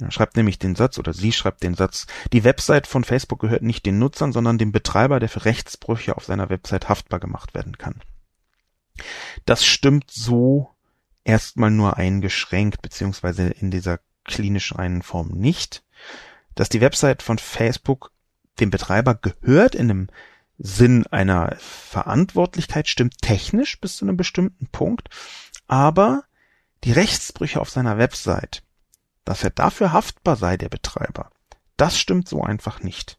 [0.00, 3.62] Er schreibt nämlich den Satz oder sie schreibt den Satz, die Website von Facebook gehört
[3.62, 7.78] nicht den Nutzern, sondern dem Betreiber, der für Rechtsbrüche auf seiner Website haftbar gemacht werden
[7.78, 8.00] kann.
[9.44, 10.70] Das stimmt so
[11.22, 15.84] erstmal nur eingeschränkt, beziehungsweise in dieser klinisch reinen Form nicht.
[16.54, 18.10] Dass die Website von Facebook
[18.60, 20.08] dem Betreiber gehört in einem
[20.58, 25.08] Sinn einer Verantwortlichkeit, stimmt technisch bis zu einem bestimmten Punkt,
[25.66, 26.24] aber
[26.84, 28.62] die Rechtsbrüche auf seiner Website
[29.24, 31.30] dass er dafür haftbar sei, der Betreiber.
[31.76, 33.18] Das stimmt so einfach nicht.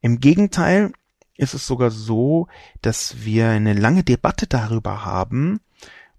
[0.00, 0.92] Im Gegenteil
[1.36, 2.48] ist es sogar so,
[2.82, 5.60] dass wir eine lange Debatte darüber haben,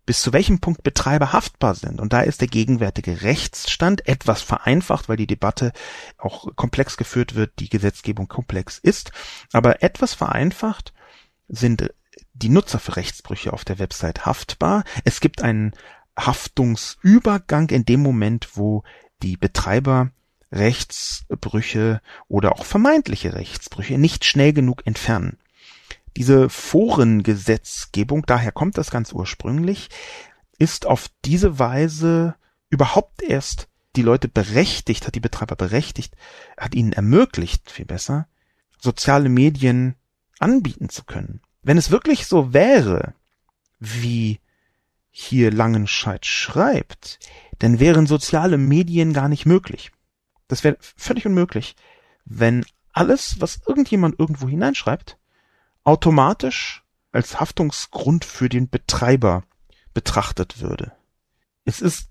[0.05, 2.01] bis zu welchem Punkt Betreiber haftbar sind.
[2.01, 5.71] Und da ist der gegenwärtige Rechtsstand etwas vereinfacht, weil die Debatte
[6.17, 9.11] auch komplex geführt wird, die Gesetzgebung komplex ist.
[9.51, 10.93] Aber etwas vereinfacht
[11.47, 11.93] sind
[12.33, 14.83] die Nutzer für Rechtsbrüche auf der Website haftbar.
[15.03, 15.73] Es gibt einen
[16.25, 18.84] Haftungsübergang in dem Moment, wo
[19.21, 20.12] die Betreiber
[20.51, 25.38] Rechtsbrüche oder auch vermeintliche Rechtsbrüche nicht schnell genug entfernen.
[26.17, 29.89] Diese Forengesetzgebung, daher kommt das ganz ursprünglich,
[30.58, 32.36] ist auf diese Weise
[32.69, 36.15] überhaupt erst die Leute berechtigt, hat die Betreiber berechtigt,
[36.58, 38.27] hat ihnen ermöglicht, viel besser,
[38.79, 39.95] soziale Medien
[40.39, 41.41] anbieten zu können.
[41.62, 43.13] Wenn es wirklich so wäre,
[43.79, 44.39] wie
[45.11, 47.19] hier Langenscheid schreibt,
[47.59, 49.91] dann wären soziale Medien gar nicht möglich.
[50.47, 51.75] Das wäre völlig unmöglich,
[52.25, 55.17] wenn alles, was irgendjemand irgendwo hineinschreibt,
[55.83, 59.43] automatisch als Haftungsgrund für den Betreiber
[59.93, 60.93] betrachtet würde.
[61.65, 62.09] Es ist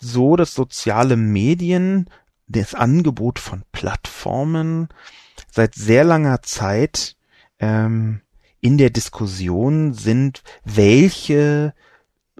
[0.00, 2.10] so, dass soziale Medien,
[2.48, 4.88] das Angebot von Plattformen
[5.50, 7.16] seit sehr langer Zeit
[7.60, 8.20] ähm,
[8.60, 11.74] in der Diskussion sind, welche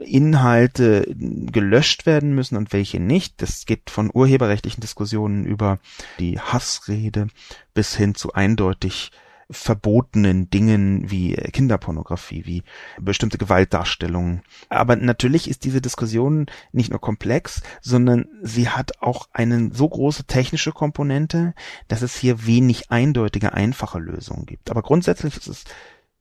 [0.05, 3.41] Inhalte gelöscht werden müssen und welche nicht.
[3.43, 5.79] Das geht von urheberrechtlichen Diskussionen über
[6.19, 7.29] die Hassrede
[7.75, 9.13] bis hin zu eindeutig
[9.53, 12.63] verbotenen Dingen wie Kinderpornografie, wie
[12.99, 14.43] bestimmte Gewaltdarstellungen.
[14.69, 20.25] Aber natürlich ist diese Diskussion nicht nur komplex, sondern sie hat auch eine so große
[20.25, 21.55] technische Komponente,
[21.89, 24.71] dass es hier wenig eindeutige, einfache Lösungen gibt.
[24.71, 25.65] Aber grundsätzlich ist es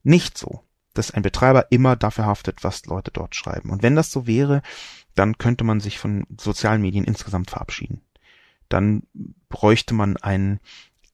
[0.04, 0.62] nicht so
[0.94, 3.70] dass ein Betreiber immer dafür haftet, was Leute dort schreiben.
[3.70, 4.62] Und wenn das so wäre,
[5.16, 8.02] dann könnte man sich von sozialen Medien insgesamt verabschieden.
[8.70, 9.04] Dann
[9.50, 10.60] bräuchte man einen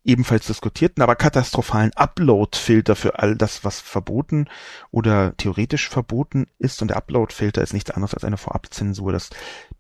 [0.04, 4.48] ebenfalls diskutierten, aber katastrophalen Upload-Filter für all das, was verboten
[4.90, 6.82] oder theoretisch verboten ist.
[6.82, 9.12] Und der Upload-Filter ist nichts anderes als eine Vorabzensur.
[9.12, 9.30] Das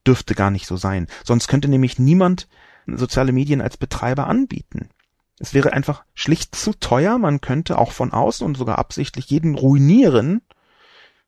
[0.05, 1.07] dürfte gar nicht so sein.
[1.23, 2.49] Sonst könnte nämlich niemand
[2.87, 4.89] soziale Medien als Betreiber anbieten.
[5.39, 7.17] Es wäre einfach schlicht zu teuer.
[7.17, 10.41] Man könnte auch von außen und sogar absichtlich jeden ruinieren,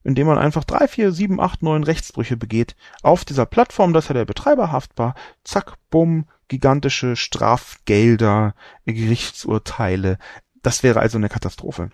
[0.04, 2.76] indem man einfach drei, vier, sieben, acht, neun Rechtsbrüche begeht.
[3.04, 5.14] Auf dieser Plattform, das ist ja der Betreiber haftbar.
[5.44, 10.18] Zack, bumm, gigantische Strafgelder, Gerichtsurteile.
[10.62, 11.92] Das wäre also eine Katastrophe.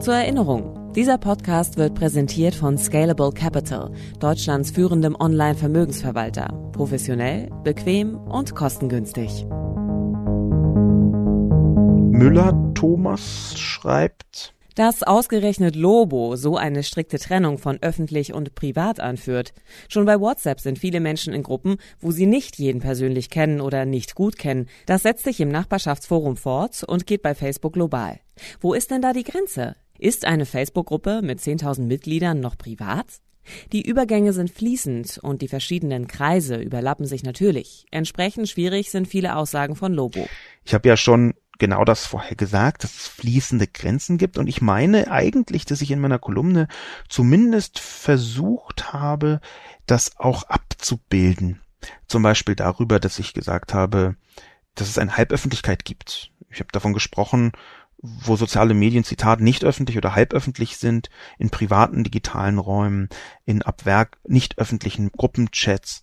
[0.00, 6.70] Zur Erinnerung, dieser Podcast wird präsentiert von Scalable Capital, Deutschlands führendem Online-Vermögensverwalter.
[6.72, 9.44] Professionell, bequem und kostengünstig.
[12.12, 19.52] Müller-Thomas schreibt, dass ausgerechnet Lobo so eine strikte Trennung von öffentlich und privat anführt.
[19.88, 23.84] Schon bei WhatsApp sind viele Menschen in Gruppen, wo sie nicht jeden persönlich kennen oder
[23.84, 24.68] nicht gut kennen.
[24.86, 28.18] Das setzt sich im Nachbarschaftsforum fort und geht bei Facebook global.
[28.60, 29.76] Wo ist denn da die Grenze?
[29.98, 33.06] Ist eine Facebook-Gruppe mit 10.000 Mitgliedern noch privat?
[33.72, 37.86] Die Übergänge sind fließend und die verschiedenen Kreise überlappen sich natürlich.
[37.90, 40.26] Entsprechend schwierig sind viele Aussagen von Lobo.
[40.64, 44.38] Ich habe ja schon genau das vorher gesagt, dass es fließende Grenzen gibt.
[44.38, 46.66] Und ich meine eigentlich, dass ich in meiner Kolumne
[47.08, 49.40] zumindest versucht habe,
[49.86, 51.60] das auch abzubilden.
[52.08, 54.16] Zum Beispiel darüber, dass ich gesagt habe,
[54.74, 56.32] dass es eine Halböffentlichkeit gibt.
[56.50, 57.52] Ich habe davon gesprochen,
[58.02, 63.08] wo soziale Medien, Zitat, nicht öffentlich oder halböffentlich sind, in privaten digitalen Räumen,
[63.44, 66.00] in Abwerk nicht öffentlichen Gruppenchats.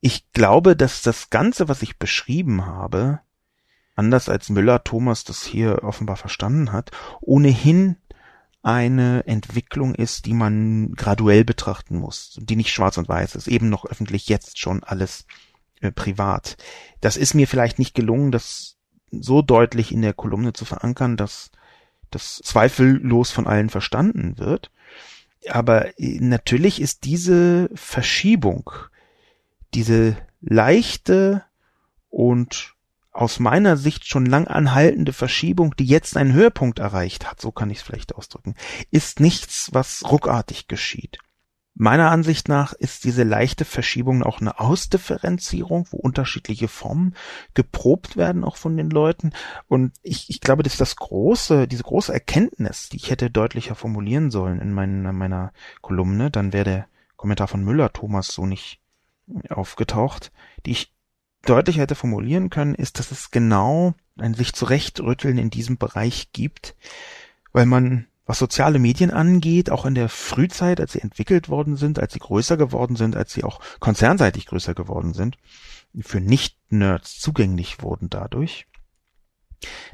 [0.00, 3.20] Ich glaube, dass das Ganze, was ich beschrieben habe,
[3.98, 7.96] anders als Müller Thomas das hier offenbar verstanden hat, ohnehin
[8.62, 13.68] eine Entwicklung ist, die man graduell betrachten muss, die nicht schwarz und weiß ist, eben
[13.68, 15.26] noch öffentlich, jetzt schon alles
[15.80, 16.56] äh, privat.
[17.00, 18.76] Das ist mir vielleicht nicht gelungen, das
[19.10, 21.50] so deutlich in der Kolumne zu verankern, dass
[22.10, 24.70] das zweifellos von allen verstanden wird.
[25.48, 28.70] Aber äh, natürlich ist diese Verschiebung,
[29.74, 31.44] diese leichte
[32.10, 32.74] und
[33.12, 37.70] aus meiner Sicht schon lang anhaltende Verschiebung, die jetzt einen Höhepunkt erreicht hat, so kann
[37.70, 38.54] ich es vielleicht ausdrücken,
[38.90, 41.18] ist nichts, was ruckartig geschieht.
[41.80, 47.14] Meiner Ansicht nach ist diese leichte Verschiebung auch eine Ausdifferenzierung, wo unterschiedliche Formen
[47.54, 49.30] geprobt werden, auch von den Leuten.
[49.68, 54.32] Und ich, ich glaube, dass das große, diese große Erkenntnis, die ich hätte deutlicher formulieren
[54.32, 58.80] sollen in meiner, meiner Kolumne, dann wäre der Kommentar von Müller Thomas so nicht
[59.48, 60.32] aufgetaucht,
[60.66, 60.92] die ich
[61.44, 66.74] deutlicher hätte formulieren können, ist, dass es genau ein sich zurechtrütteln in diesem Bereich gibt,
[67.52, 71.98] weil man was soziale Medien angeht, auch in der Frühzeit, als sie entwickelt worden sind,
[71.98, 75.38] als sie größer geworden sind, als sie auch konzernseitig größer geworden sind,
[75.98, 78.66] für Nicht-Nerds zugänglich wurden dadurch,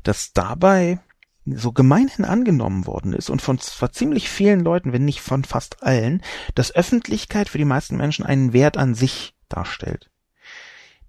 [0.02, 0.98] dass dabei
[1.46, 5.84] so gemeinhin angenommen worden ist und von zwar ziemlich vielen Leuten, wenn nicht von fast
[5.84, 6.20] allen,
[6.56, 10.10] dass Öffentlichkeit für die meisten Menschen einen Wert an sich darstellt.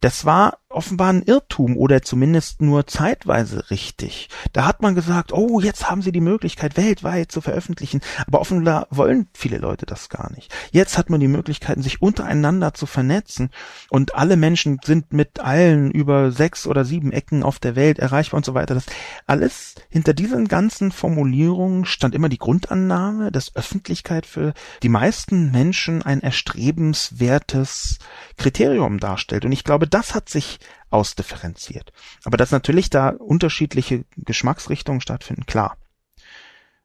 [0.01, 4.30] Das war offenbar ein Irrtum oder zumindest nur zeitweise richtig.
[4.53, 8.88] Da hat man gesagt, oh, jetzt haben sie die Möglichkeit, weltweit zu veröffentlichen, aber offenbar
[8.89, 10.53] wollen viele Leute das gar nicht.
[10.71, 13.49] Jetzt hat man die Möglichkeiten, sich untereinander zu vernetzen
[13.89, 18.38] und alle Menschen sind mit allen über sechs oder sieben Ecken auf der Welt erreichbar
[18.38, 18.73] und so weiter.
[18.73, 18.86] Das
[19.26, 24.53] alles hinter diesen ganzen Formulierungen stand immer die Grundannahme, dass Öffentlichkeit für
[24.84, 27.99] die meisten Menschen ein erstrebenswertes
[28.38, 29.45] Kriterium darstellt.
[29.45, 30.59] Und ich glaube, das hat sich
[30.95, 31.91] ausdifferenziert.
[32.23, 35.77] Aber dass natürlich da unterschiedliche Geschmacksrichtungen stattfinden, klar.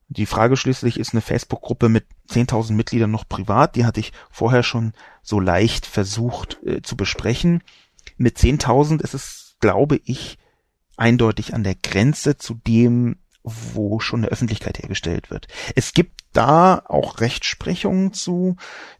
[0.08, 3.76] Die Frage schließlich ist eine Facebook-Gruppe mit 10.000 Mitgliedern noch privat.
[3.76, 4.92] Die hatte ich vorher schon
[5.22, 7.62] so leicht versucht äh, zu besprechen.
[8.16, 10.38] Mit 10.000 ist es, glaube ich,
[10.96, 15.46] eindeutig an der Grenze zu dem, wo schon eine Öffentlichkeit hergestellt wird.
[15.76, 18.56] Es gibt da auch Rechtsprechungen zu,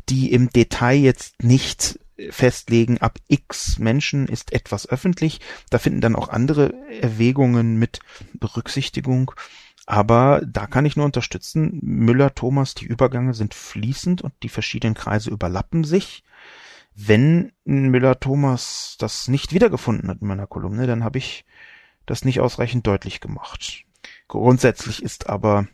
[0.09, 1.99] die im Detail jetzt nicht
[2.31, 5.41] festlegen, ab x Menschen ist etwas öffentlich.
[5.71, 8.01] Da finden dann auch andere Erwägungen mit
[8.35, 9.33] Berücksichtigung.
[9.87, 11.81] Aber da kann ich nur unterstützen.
[11.83, 16.23] Müller, Thomas, die Übergänge sind fließend und die verschiedenen Kreise überlappen sich.
[16.95, 21.47] Wenn Müller Thomas das nicht wiedergefunden hat in meiner Kolumne, dann habe ich
[22.07, 23.85] das nicht ausreichend deutlich gemacht.
[24.29, 25.67] Grundsätzlich ist aber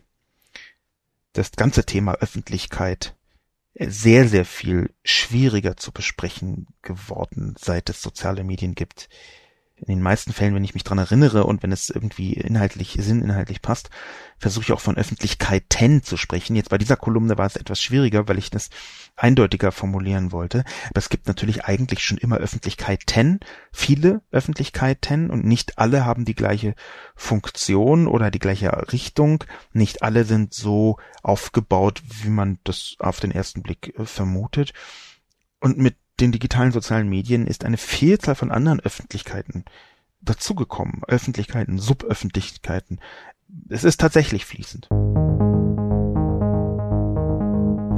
[1.33, 3.16] das ganze Thema Öffentlichkeit
[3.79, 9.09] sehr, sehr viel schwieriger zu besprechen geworden, seit es soziale Medien gibt
[9.79, 13.61] in den meisten Fällen, wenn ich mich dran erinnere und wenn es irgendwie inhaltlich, sinninhaltlich
[13.61, 13.91] passt,
[14.39, 16.55] versuche ich auch von Öffentlichkeiten zu sprechen.
[16.55, 18.69] Jetzt bei dieser Kolumne war es etwas schwieriger, weil ich das
[19.15, 20.63] eindeutiger formulieren wollte.
[20.89, 23.39] Aber es gibt natürlich eigentlich schon immer Öffentlichkeiten,
[23.71, 26.73] viele Öffentlichkeiten und nicht alle haben die gleiche
[27.15, 29.43] Funktion oder die gleiche Richtung.
[29.73, 34.73] Nicht alle sind so aufgebaut, wie man das auf den ersten Blick äh, vermutet.
[35.59, 39.65] Und mit den digitalen sozialen Medien ist eine Vielzahl von anderen Öffentlichkeiten
[40.21, 41.03] dazugekommen.
[41.07, 42.99] Öffentlichkeiten, Suböffentlichkeiten.
[43.69, 44.89] Es ist tatsächlich fließend.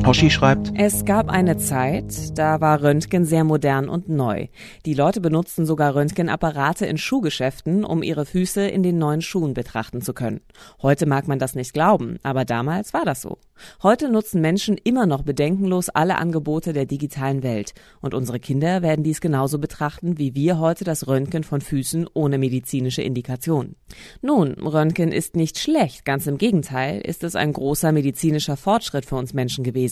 [0.05, 4.47] Hoshi schreibt, es gab eine Zeit, da war Röntgen sehr modern und neu.
[4.85, 10.01] Die Leute benutzten sogar Röntgenapparate in Schuhgeschäften, um ihre Füße in den neuen Schuhen betrachten
[10.01, 10.41] zu können.
[10.81, 13.37] Heute mag man das nicht glauben, aber damals war das so.
[13.83, 17.73] Heute nutzen Menschen immer noch bedenkenlos alle Angebote der digitalen Welt.
[18.01, 22.37] Und unsere Kinder werden dies genauso betrachten, wie wir heute das Röntgen von Füßen ohne
[22.37, 23.75] medizinische Indikation.
[24.21, 29.15] Nun, Röntgen ist nicht schlecht, ganz im Gegenteil ist es ein großer medizinischer Fortschritt für
[29.15, 29.88] uns Menschen gewesen.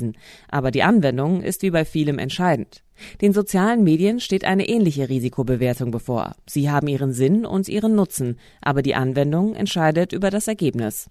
[0.49, 2.83] Aber die Anwendung ist wie bei vielem entscheidend.
[3.21, 6.35] Den sozialen Medien steht eine ähnliche Risikobewertung bevor.
[6.47, 11.09] Sie haben ihren Sinn und ihren Nutzen, aber die Anwendung entscheidet über das Ergebnis.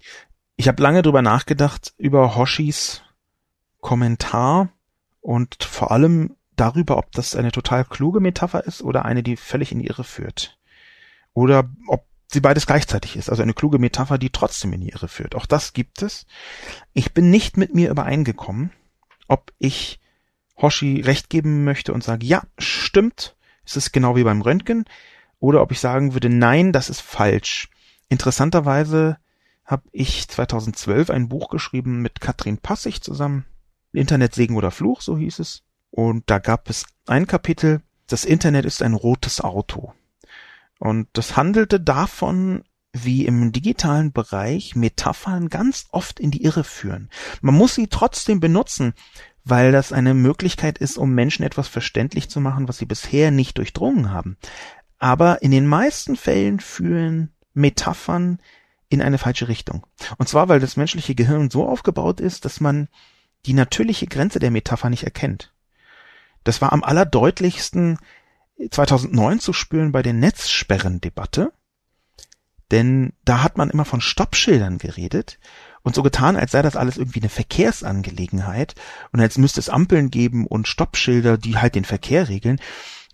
[0.57, 3.03] Ich habe lange drüber nachgedacht, über Hoshis
[3.79, 4.69] Kommentar
[5.21, 9.71] und vor allem darüber, ob das eine total kluge Metapher ist oder eine, die völlig
[9.71, 10.57] in die Irre führt.
[11.33, 15.07] Oder ob sie beides gleichzeitig ist, also eine kluge Metapher, die trotzdem in die Irre
[15.07, 15.35] führt.
[15.35, 16.25] Auch das gibt es.
[16.93, 18.71] Ich bin nicht mit mir übereingekommen,
[19.27, 19.99] ob ich
[20.57, 24.85] Hoshi recht geben möchte und sage, ja, stimmt, es ist genau wie beim Röntgen,
[25.39, 27.69] oder ob ich sagen würde, nein, das ist falsch.
[28.09, 29.17] Interessanterweise
[29.65, 33.45] habe ich 2012 ein Buch geschrieben mit Katrin Passig zusammen.
[33.91, 35.63] Internet Segen oder Fluch, so hieß es.
[35.91, 39.93] Und da gab es ein Kapitel, das Internet ist ein rotes Auto.
[40.79, 42.63] Und das handelte davon,
[42.93, 47.09] wie im digitalen Bereich Metaphern ganz oft in die Irre führen.
[47.41, 48.93] Man muss sie trotzdem benutzen,
[49.43, 53.57] weil das eine Möglichkeit ist, um Menschen etwas verständlich zu machen, was sie bisher nicht
[53.57, 54.37] durchdrungen haben.
[54.99, 58.39] Aber in den meisten Fällen führen Metaphern
[58.89, 59.85] in eine falsche Richtung.
[60.17, 62.87] Und zwar, weil das menschliche Gehirn so aufgebaut ist, dass man
[63.45, 65.53] die natürliche Grenze der Metapher nicht erkennt.
[66.43, 67.99] Das war am allerdeutlichsten
[68.71, 71.51] 2009 zu spüren bei der Netzsperrendebatte,
[72.71, 75.39] denn da hat man immer von Stoppschildern geredet
[75.83, 78.75] und so getan, als sei das alles irgendwie eine Verkehrsangelegenheit
[79.11, 82.59] und als müsste es Ampeln geben und Stoppschilder, die halt den Verkehr regeln.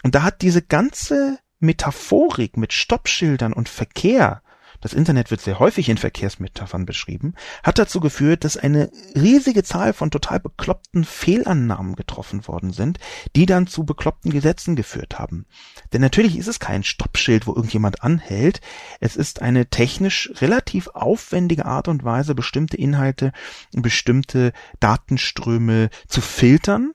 [0.03, 4.42] Und da hat diese ganze Metaphorik mit Stoppschildern und Verkehr
[4.83, 9.93] das Internet wird sehr häufig in Verkehrsmetaphern beschrieben, hat dazu geführt, dass eine riesige Zahl
[9.93, 12.99] von total bekloppten Fehlannahmen getroffen worden sind,
[13.33, 15.45] die dann zu bekloppten Gesetzen geführt haben.
[15.93, 18.59] Denn natürlich ist es kein Stoppschild, wo irgendjemand anhält,
[18.99, 23.31] es ist eine technisch relativ aufwendige Art und Weise, bestimmte Inhalte,
[23.71, 26.91] bestimmte Datenströme zu filtern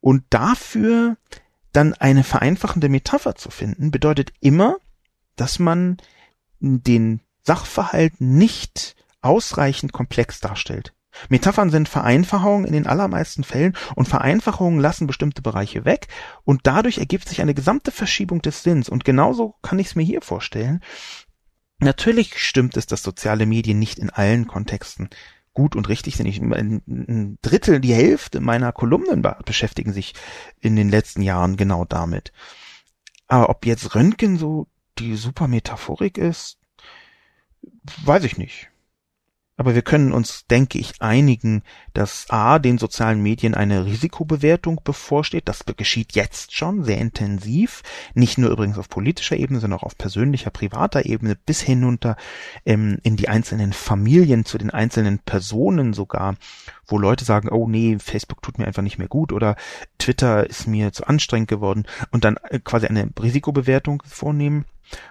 [0.00, 1.16] und dafür
[1.72, 4.76] dann eine vereinfachende Metapher zu finden, bedeutet immer,
[5.34, 5.96] dass man
[6.60, 10.92] den Sachverhalt nicht ausreichend komplex darstellt.
[11.28, 16.08] Metaphern sind Vereinfachungen in den allermeisten Fällen und Vereinfachungen lassen bestimmte Bereiche weg
[16.44, 20.02] und dadurch ergibt sich eine gesamte Verschiebung des Sinns und genauso kann ich es mir
[20.02, 20.82] hier vorstellen.
[21.78, 25.10] Natürlich stimmt es, dass soziale Medien nicht in allen Kontexten
[25.52, 26.26] gut und richtig sind.
[26.26, 30.14] Ich, ein Drittel, die Hälfte meiner Kolumnen beschäftigen sich
[30.60, 32.32] in den letzten Jahren genau damit.
[33.26, 34.68] Aber ob jetzt Röntgen so
[34.98, 36.58] die super Metaphorik ist,
[38.04, 38.70] weiß ich nicht.
[39.58, 41.62] Aber wir können uns, denke ich, einigen,
[41.94, 45.48] dass A, den sozialen Medien eine Risikobewertung bevorsteht.
[45.48, 47.82] Das geschieht jetzt schon sehr intensiv.
[48.12, 52.16] Nicht nur übrigens auf politischer Ebene, sondern auch auf persönlicher, privater Ebene bis hinunter
[52.66, 56.36] ähm, in die einzelnen Familien, zu den einzelnen Personen sogar,
[56.86, 59.56] wo Leute sagen, oh nee, Facebook tut mir einfach nicht mehr gut oder
[59.98, 64.66] Twitter ist mir zu anstrengend geworden und dann äh, quasi eine Risikobewertung vornehmen.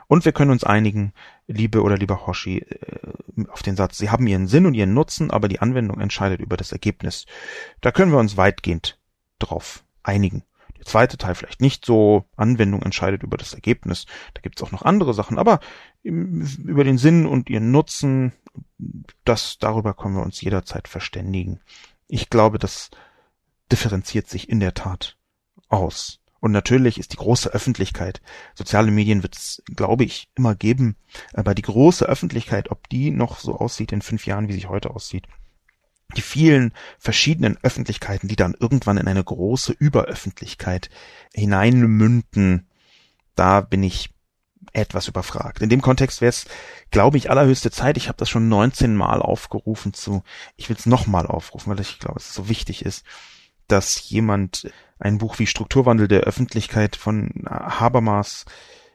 [0.07, 1.13] Und wir können uns einigen,
[1.47, 5.31] liebe oder lieber Hoshi, äh, auf den Satz, sie haben ihren Sinn und ihren Nutzen,
[5.31, 7.25] aber die Anwendung entscheidet über das Ergebnis.
[7.81, 8.99] Da können wir uns weitgehend
[9.39, 10.43] drauf einigen.
[10.77, 14.05] Der zweite Teil vielleicht nicht so, Anwendung entscheidet über das Ergebnis.
[14.33, 15.59] Da gibt es auch noch andere Sachen, aber
[16.03, 18.33] über den Sinn und ihren Nutzen,
[19.23, 21.61] das, darüber können wir uns jederzeit verständigen.
[22.07, 22.91] Ich glaube, das
[23.71, 25.17] differenziert sich in der Tat
[25.69, 26.19] aus.
[26.45, 28.21] Und natürlich ist die große Öffentlichkeit,
[28.53, 30.95] soziale Medien wird es, glaube ich, immer geben,
[31.33, 34.91] aber die große Öffentlichkeit, ob die noch so aussieht in fünf Jahren, wie sie heute
[34.91, 35.25] aussieht,
[36.15, 40.91] die vielen verschiedenen Öffentlichkeiten, die dann irgendwann in eine große Überöffentlichkeit
[41.33, 42.67] hineinmünden,
[43.33, 44.11] da bin ich
[44.71, 45.63] etwas überfragt.
[45.63, 46.45] In dem Kontext wäre es,
[46.91, 47.97] glaube ich, allerhöchste Zeit.
[47.97, 50.21] Ich habe das schon 19 Mal aufgerufen zu.
[50.57, 53.03] Ich will es nochmal aufrufen, weil ich glaube, es so wichtig ist,
[53.67, 58.45] dass jemand ein Buch wie Strukturwandel der Öffentlichkeit von Habermas,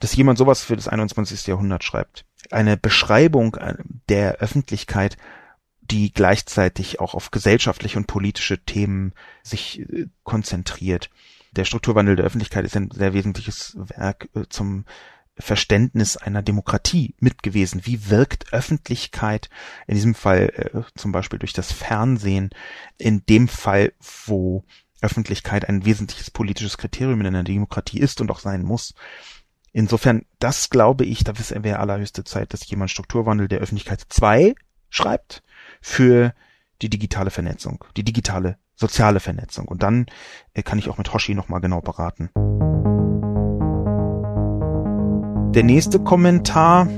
[0.00, 1.46] dass jemand sowas für das 21.
[1.46, 2.24] Jahrhundert schreibt.
[2.50, 3.76] Eine Beschreibung äh,
[4.08, 5.16] der Öffentlichkeit,
[5.82, 9.12] die gleichzeitig auch auf gesellschaftliche und politische Themen
[9.42, 11.10] sich äh, konzentriert.
[11.52, 14.84] Der Strukturwandel der Öffentlichkeit ist ein sehr wesentliches Werk äh, zum
[15.41, 17.82] Verständnis einer Demokratie mit gewesen.
[17.84, 19.49] Wie wirkt Öffentlichkeit,
[19.86, 22.51] in diesem Fall äh, zum Beispiel durch das Fernsehen,
[22.99, 23.93] in dem Fall,
[24.26, 24.64] wo
[25.01, 28.95] Öffentlichkeit ein wesentliches politisches Kriterium in einer Demokratie ist und auch sein muss.
[29.72, 31.32] Insofern, das glaube ich, da
[31.62, 34.55] wäre allerhöchste Zeit, dass jemand Strukturwandel der Öffentlichkeit 2
[34.88, 35.43] schreibt
[35.80, 36.34] für
[36.82, 39.68] die digitale Vernetzung, die digitale soziale Vernetzung.
[39.68, 40.07] Und dann
[40.55, 42.30] äh, kann ich auch mit Hoshi nochmal genau beraten.
[45.55, 46.88] Der nächste Kommentar.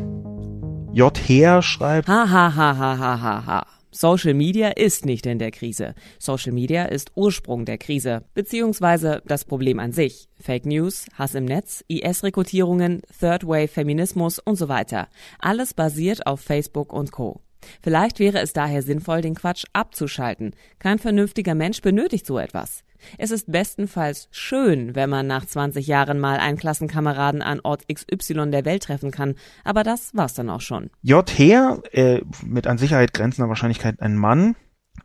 [0.92, 1.16] J.
[1.16, 2.07] Heer schreibt.
[2.07, 3.66] Ha, ha, ha, ha, ha, ha, ha.
[3.90, 5.94] Social Media ist nicht in der Krise.
[6.18, 10.28] Social Media ist Ursprung der Krise, beziehungsweise das Problem an sich.
[10.38, 15.09] Fake News, Hass im Netz, IS-Rekrutierungen, Third Wave Feminismus und so weiter.
[15.38, 17.40] Alles basiert auf Facebook und Co.
[17.80, 20.55] Vielleicht wäre es daher sinnvoll, den Quatsch abzuschalten.
[20.78, 22.84] Kein vernünftiger Mensch benötigt so etwas.
[23.18, 28.50] Es ist bestenfalls schön, wenn man nach 20 Jahren mal einen Klassenkameraden an Ort XY
[28.50, 29.34] der Welt treffen kann,
[29.64, 30.90] aber das war's dann auch schon.
[31.03, 31.28] J.
[31.30, 34.57] Heer, äh, mit an Sicherheit grenzender Wahrscheinlichkeit ein Mann,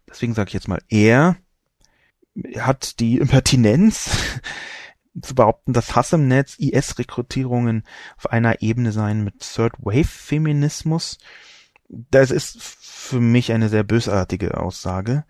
[0.10, 1.38] deswegen sage ich jetzt mal er,
[2.60, 4.12] hat die Impertinenz
[5.22, 7.84] zu behaupten, dass Hass im Netz, IS-Rekrutierungen
[8.18, 11.18] auf einer Ebene seien mit Third-Wave-Feminismus
[11.90, 15.24] das ist für mich eine sehr bösartige Aussage.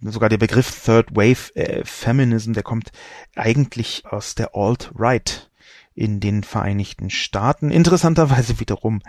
[0.00, 2.92] Sogar der Begriff Third Wave äh, Feminism, der kommt
[3.34, 5.50] eigentlich aus der Alt-Right.
[5.96, 7.70] in den Vereinigten Staaten.
[7.70, 9.00] Interessanterweise wiederum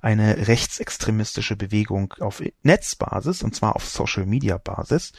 [0.00, 5.12] eine rechtsextremistische Bewegung auf Netzbasis und zwar auf Social Media Basis.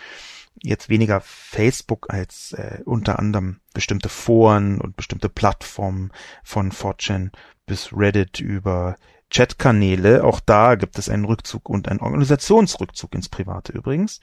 [0.62, 6.12] Jetzt weniger Facebook als äh, unter anderem bestimmte Foren und bestimmte Plattformen
[6.44, 7.32] von 4chan
[7.66, 8.98] bis Reddit über
[9.34, 10.24] Chatkanäle.
[10.24, 14.22] Auch da gibt es einen Rückzug und einen Organisationsrückzug ins Private übrigens,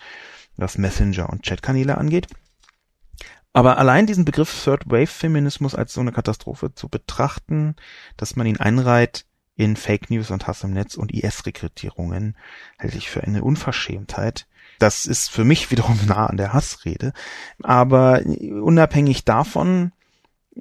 [0.56, 2.28] was Messenger und Chatkanäle angeht.
[3.52, 7.74] Aber allein diesen Begriff Third Wave Feminismus als so eine Katastrophe zu betrachten,
[8.16, 12.36] dass man ihn einreiht in Fake News und Hass im Netz und IS-Rekrutierungen,
[12.78, 14.46] halte ich für eine Unverschämtheit.
[14.78, 17.12] Das ist für mich wiederum nah an der Hassrede.
[17.62, 19.92] Aber unabhängig davon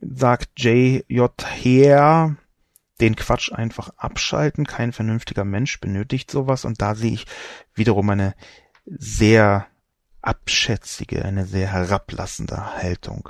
[0.01, 1.31] sagt J.J.
[1.45, 2.35] Heer,
[3.01, 4.65] den Quatsch einfach abschalten.
[4.65, 6.65] Kein vernünftiger Mensch benötigt sowas.
[6.65, 7.25] Und da sehe ich
[7.73, 8.35] wiederum eine
[8.85, 9.67] sehr
[10.21, 13.29] abschätzige, eine sehr herablassende Haltung.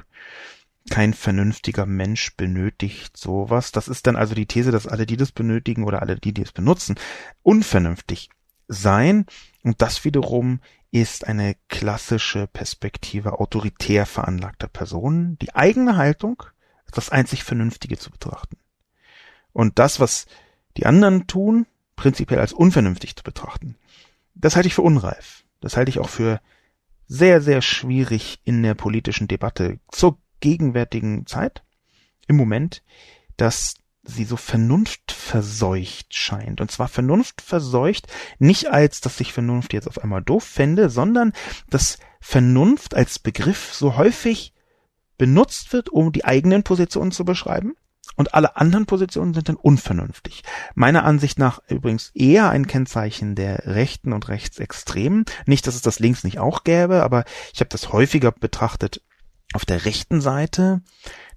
[0.89, 3.71] Kein vernünftiger Mensch benötigt sowas.
[3.71, 6.41] Das ist dann also die These, dass alle, die das benötigen oder alle, die, die
[6.41, 6.95] es benutzen,
[7.43, 8.29] unvernünftig
[8.67, 9.25] sein.
[9.63, 10.61] Und das wiederum
[10.91, 16.41] ist eine klassische Perspektive autoritär veranlagter Personen, die eigene Haltung
[16.85, 18.57] als das einzig Vernünftige zu betrachten.
[19.53, 20.25] Und das, was
[20.77, 23.75] die anderen tun, prinzipiell als unvernünftig zu betrachten.
[24.35, 25.43] Das halte ich für unreif.
[25.59, 26.39] Das halte ich auch für
[27.07, 31.63] sehr, sehr schwierig in der politischen Debatte zur gegenwärtigen Zeit,
[32.27, 32.83] im Moment,
[33.35, 33.73] dass
[34.03, 36.61] sie so vernunftverseucht scheint.
[36.61, 41.33] Und zwar vernunftverseucht nicht als, dass ich Vernunft jetzt auf einmal doof fände, sondern
[41.69, 44.53] dass Vernunft als Begriff so häufig
[45.17, 47.75] benutzt wird, um die eigenen Positionen zu beschreiben
[48.15, 50.43] und alle anderen Positionen sind dann unvernünftig.
[50.75, 55.25] Meiner Ansicht nach übrigens eher ein Kennzeichen der Rechten und Rechtsextremen.
[55.45, 59.01] Nicht, dass es das links nicht auch gäbe, aber ich habe das häufiger betrachtet
[59.53, 60.81] auf der rechten Seite,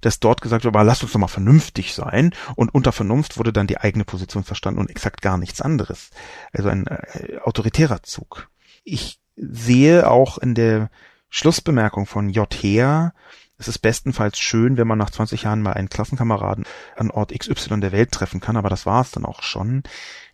[0.01, 2.35] dass dort gesagt wird, aber lasst uns doch mal vernünftig sein.
[2.57, 6.11] Und unter Vernunft wurde dann die eigene Position verstanden und exakt gar nichts anderes.
[6.53, 8.51] Also ein äh, autoritärer Zug.
[8.85, 10.91] Ich sehe auch in der
[11.31, 12.53] Schlussbemerkung von J.
[12.53, 13.15] Heer
[13.63, 16.65] es ist bestenfalls schön, wenn man nach 20 Jahren mal einen Klassenkameraden
[16.97, 19.85] an Ort XY der Welt treffen kann, aber das war es dann auch schon,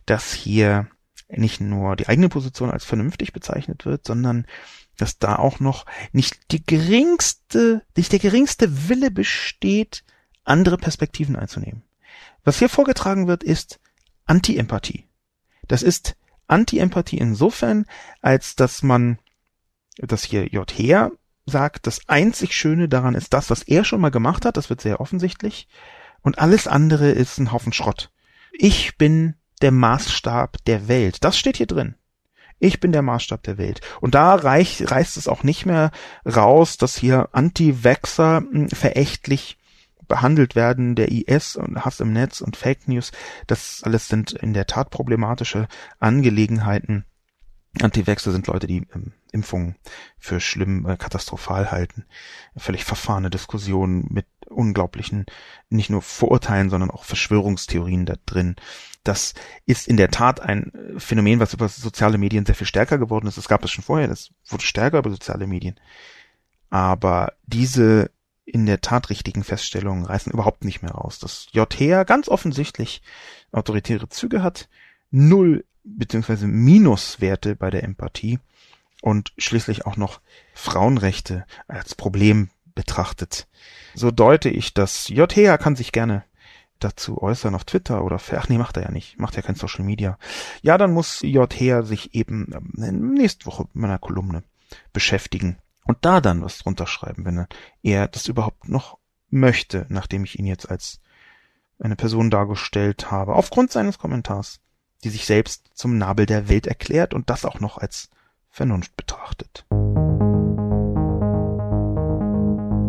[0.07, 0.87] dass hier
[1.27, 4.47] nicht nur die eigene Position als vernünftig bezeichnet wird, sondern
[4.97, 10.03] dass da auch noch nicht die geringste, nicht der geringste Wille besteht,
[10.43, 11.83] andere Perspektiven einzunehmen.
[12.43, 13.79] Was hier vorgetragen wird, ist
[14.25, 15.07] Anti-Empathie.
[15.67, 16.15] Das ist
[16.47, 17.85] Anti-Empathie insofern,
[18.21, 19.19] als dass man,
[19.97, 20.69] dass hier J.
[20.71, 21.11] Heer
[21.49, 24.81] sagt, das einzig Schöne daran ist das, was er schon mal gemacht hat, das wird
[24.81, 25.67] sehr offensichtlich,
[26.21, 28.11] und alles andere ist ein Haufen Schrott.
[28.51, 31.23] Ich bin der Maßstab der Welt.
[31.23, 31.95] Das steht hier drin.
[32.59, 33.81] Ich bin der Maßstab der Welt.
[34.01, 35.91] Und da reich, reißt es auch nicht mehr
[36.25, 39.57] raus, dass hier Anti-Vaxxer hm, verächtlich
[40.07, 43.11] behandelt werden, der IS und Hass im Netz und Fake News.
[43.47, 45.67] Das alles sind in der Tat problematische
[45.99, 47.05] Angelegenheiten.
[47.79, 49.75] Anti-Vaxxer sind Leute, die ähm, Impfungen
[50.17, 52.05] für schlimm, äh, katastrophal halten.
[52.57, 55.25] Völlig verfahrene Diskussionen mit unglaublichen,
[55.69, 58.55] nicht nur Vorurteilen, sondern auch Verschwörungstheorien da drin.
[59.03, 59.33] Das
[59.65, 63.37] ist in der Tat ein Phänomen, was über soziale Medien sehr viel stärker geworden ist.
[63.37, 65.79] Es gab es schon vorher, das wurde stärker über soziale Medien.
[66.69, 68.11] Aber diese
[68.45, 71.19] in der Tat richtigen Feststellungen reißen überhaupt nicht mehr raus.
[71.19, 73.01] Dass JHR ganz offensichtlich
[73.51, 74.69] autoritäre Züge hat,
[75.11, 78.39] null beziehungsweise Minuswerte bei der Empathie
[79.01, 80.21] und schließlich auch noch
[80.53, 83.47] Frauenrechte als Problem betrachtet.
[83.93, 85.07] So deute ich das.
[85.09, 86.23] JHA kann sich gerne
[86.79, 89.83] dazu äußern auf Twitter oder ach nee, macht er ja nicht, macht ja kein Social
[89.83, 90.17] Media.
[90.61, 94.43] Ja, dann muss JHA sich eben ähm, nächste Woche mit meiner Kolumne
[94.93, 97.47] beschäftigen und da dann was drunter schreiben, wenn
[97.83, 98.97] er das überhaupt noch
[99.29, 101.01] möchte, nachdem ich ihn jetzt als
[101.79, 104.59] eine Person dargestellt habe, aufgrund seines Kommentars,
[105.03, 108.09] die sich selbst zum Nabel der Welt erklärt und das auch noch als
[108.49, 109.65] Vernunft betrachtet.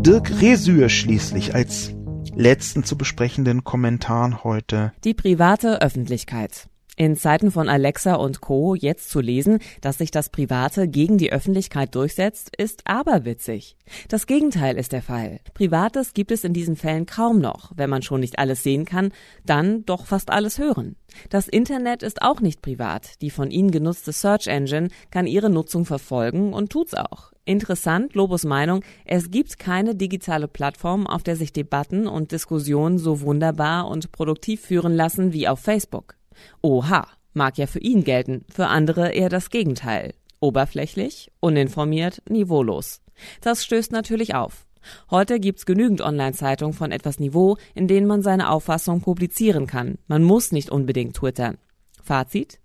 [0.02, 1.94] Dirk Resür schließlich als
[2.34, 4.92] letzten zu besprechenden Kommentaren heute.
[5.04, 6.69] Die private Öffentlichkeit.
[7.00, 8.74] In Zeiten von Alexa und Co.
[8.74, 13.78] jetzt zu lesen, dass sich das Private gegen die Öffentlichkeit durchsetzt, ist aberwitzig.
[14.08, 15.40] Das Gegenteil ist der Fall.
[15.54, 17.72] Privates gibt es in diesen Fällen kaum noch.
[17.74, 19.12] Wenn man schon nicht alles sehen kann,
[19.46, 20.96] dann doch fast alles hören.
[21.30, 23.22] Das Internet ist auch nicht privat.
[23.22, 27.32] Die von Ihnen genutzte Search Engine kann Ihre Nutzung verfolgen und tut's auch.
[27.46, 33.22] Interessant, Lobos Meinung, es gibt keine digitale Plattform, auf der sich Debatten und Diskussionen so
[33.22, 36.19] wunderbar und produktiv führen lassen wie auf Facebook.
[36.62, 40.14] Oha, mag ja für ihn gelten, für andere eher das Gegenteil.
[40.40, 43.02] Oberflächlich, uninformiert, niveaulos.
[43.40, 44.66] Das stößt natürlich auf.
[45.10, 49.98] Heute gibt's genügend Online-Zeitungen von etwas Niveau, in denen man seine Auffassung publizieren kann.
[50.06, 51.58] Man muss nicht unbedingt twittern.
[52.02, 52.60] Fazit?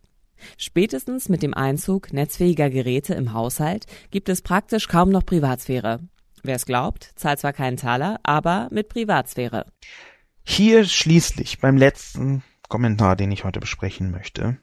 [0.58, 6.00] Spätestens mit dem Einzug netzfähiger Geräte im Haushalt gibt es praktisch kaum noch Privatsphäre.
[6.44, 9.66] Wer es glaubt, zahlt zwar keinen Taler, aber mit Privatsphäre.
[10.44, 14.58] Hier schließlich beim letzten Kommentar, den ich heute besprechen möchte,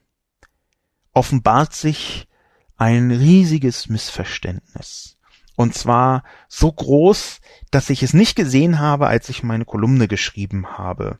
[1.12, 2.28] offenbart sich
[2.76, 5.18] ein riesiges Missverständnis.
[5.56, 7.40] Und zwar so groß,
[7.70, 11.18] dass ich es nicht gesehen habe, als ich meine Kolumne geschrieben habe.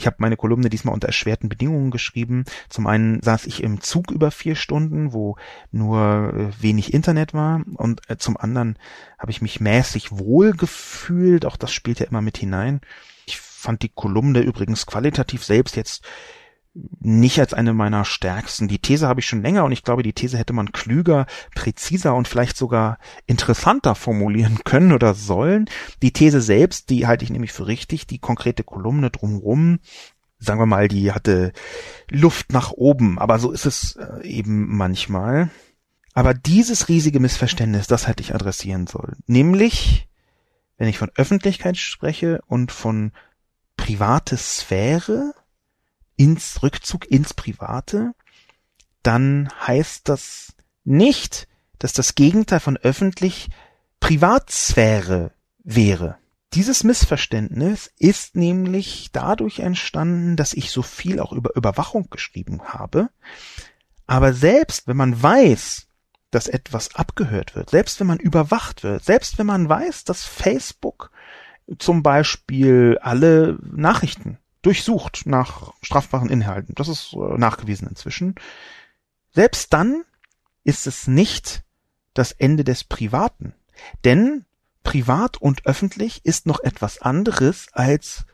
[0.00, 2.46] Ich habe meine Kolumne diesmal unter erschwerten Bedingungen geschrieben.
[2.70, 5.36] Zum einen saß ich im Zug über vier Stunden, wo
[5.72, 7.60] nur äh, wenig Internet war.
[7.74, 8.78] Und äh, zum anderen
[9.18, 11.44] habe ich mich mäßig wohl gefühlt.
[11.44, 12.80] Auch das spielt ja immer mit hinein.
[13.60, 16.02] Fand die Kolumne übrigens qualitativ selbst jetzt
[17.00, 18.68] nicht als eine meiner stärksten.
[18.68, 22.14] Die These habe ich schon länger und ich glaube, die These hätte man klüger, präziser
[22.14, 25.68] und vielleicht sogar interessanter formulieren können oder sollen.
[26.02, 28.06] Die These selbst, die halte ich nämlich für richtig.
[28.06, 29.80] Die konkrete Kolumne drumherum,
[30.38, 31.52] sagen wir mal, die hatte
[32.08, 35.50] Luft nach oben, aber so ist es äh, eben manchmal.
[36.14, 39.16] Aber dieses riesige Missverständnis, das hätte ich adressieren sollen.
[39.26, 40.08] Nämlich,
[40.76, 43.12] wenn ich von Öffentlichkeit spreche und von
[43.80, 45.32] private Sphäre,
[46.16, 48.12] ins Rückzug ins Private,
[49.02, 50.52] dann heißt das
[50.84, 53.48] nicht, dass das Gegenteil von öffentlich
[53.98, 55.32] Privatsphäre
[55.64, 56.18] wäre.
[56.52, 63.08] Dieses Missverständnis ist nämlich dadurch entstanden, dass ich so viel auch über Überwachung geschrieben habe.
[64.06, 65.86] Aber selbst wenn man weiß,
[66.30, 71.10] dass etwas abgehört wird, selbst wenn man überwacht wird, selbst wenn man weiß, dass Facebook
[71.78, 76.74] zum Beispiel alle Nachrichten durchsucht nach strafbaren Inhalten.
[76.74, 78.34] Das ist äh, nachgewiesen inzwischen.
[79.32, 80.04] Selbst dann
[80.64, 81.62] ist es nicht
[82.14, 83.54] das Ende des Privaten.
[84.04, 84.44] Denn
[84.82, 88.24] privat und öffentlich ist noch etwas anderes als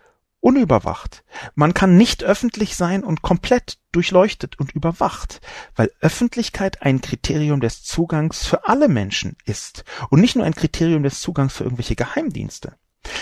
[0.40, 1.24] unüberwacht.
[1.54, 5.40] Man kann nicht öffentlich sein und komplett durchleuchtet und überwacht,
[5.74, 11.02] weil Öffentlichkeit ein Kriterium des Zugangs für alle Menschen ist und nicht nur ein Kriterium
[11.02, 12.76] des Zugangs für irgendwelche Geheimdienste.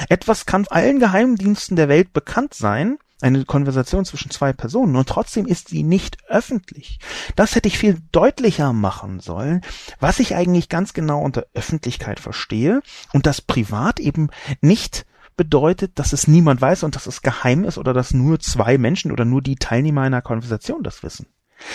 [0.08, 5.46] Etwas kann allen Geheimdiensten der Welt bekannt sein, eine Konversation zwischen zwei Personen, und trotzdem
[5.46, 6.98] ist sie nicht öffentlich.
[7.36, 9.62] Das hätte ich viel deutlicher machen sollen,
[9.98, 12.82] was ich eigentlich ganz genau unter Öffentlichkeit verstehe
[13.12, 14.28] und das privat eben
[14.60, 15.06] nicht
[15.36, 19.10] bedeutet, dass es niemand weiß und dass es geheim ist oder dass nur zwei Menschen
[19.10, 21.26] oder nur die Teilnehmer einer Konversation das wissen.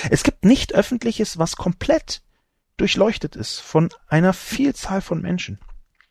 [0.10, 2.22] Es gibt nicht öffentliches, was komplett
[2.78, 5.60] durchleuchtet ist von einer Vielzahl von Menschen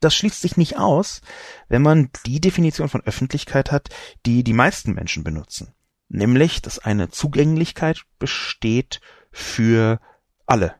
[0.01, 1.21] das schließt sich nicht aus,
[1.69, 3.89] wenn man die Definition von Öffentlichkeit hat,
[4.27, 5.75] die die meisten Menschen benutzen.
[6.09, 10.01] Nämlich, dass eine Zugänglichkeit besteht für
[10.47, 10.75] alle.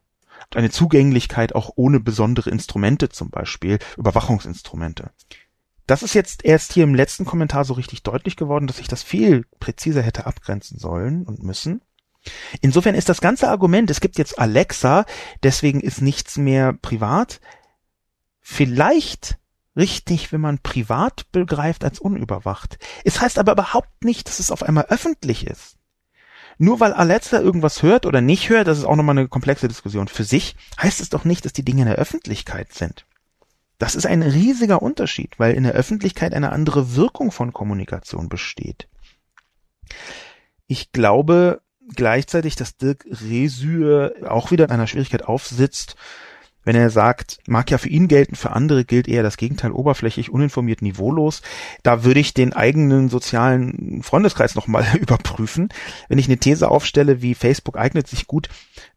[0.55, 5.11] Eine Zugänglichkeit auch ohne besondere Instrumente, zum Beispiel Überwachungsinstrumente.
[5.87, 9.03] Das ist jetzt erst hier im letzten Kommentar so richtig deutlich geworden, dass ich das
[9.03, 11.83] viel präziser hätte abgrenzen sollen und müssen.
[12.61, 15.07] Insofern ist das ganze Argument, es gibt jetzt Alexa,
[15.43, 17.41] deswegen ist nichts mehr privat,
[18.51, 19.37] vielleicht
[19.77, 22.79] richtig, wenn man privat begreift als unüberwacht.
[23.05, 25.77] Es heißt aber überhaupt nicht, dass es auf einmal öffentlich ist.
[26.57, 30.09] Nur weil Alexa irgendwas hört oder nicht hört, das ist auch nochmal eine komplexe Diskussion
[30.09, 33.05] für sich, heißt es doch nicht, dass die Dinge in der Öffentlichkeit sind.
[33.77, 38.89] Das ist ein riesiger Unterschied, weil in der Öffentlichkeit eine andere Wirkung von Kommunikation besteht.
[40.67, 41.61] Ich glaube
[41.95, 45.97] gleichzeitig, dass Dirk Resür auch wieder in einer Schwierigkeit aufsitzt,
[46.69, 50.29] wenn er sagt, mag ja für ihn gelten, für andere gilt eher das Gegenteil, oberflächlich,
[50.29, 51.41] uninformiert, niveaulos,
[51.83, 55.71] da würde ich den eigenen sozialen Freundeskreis nochmal überprüfen.
[56.11, 58.51] Wenn ich eine These aufstelle, wie Facebook eignet sich gut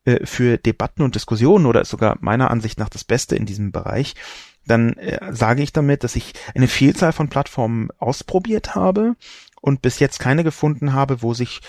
[0.03, 3.71] äh, für Debatten und Diskussionen oder ist sogar meiner Ansicht nach das Beste in diesem
[3.71, 4.15] Bereich,
[4.67, 9.15] dann äh, sage ich damit, dass ich eine Vielzahl von Plattformen ausprobiert habe
[9.61, 11.61] und bis jetzt keine gefunden habe, wo sich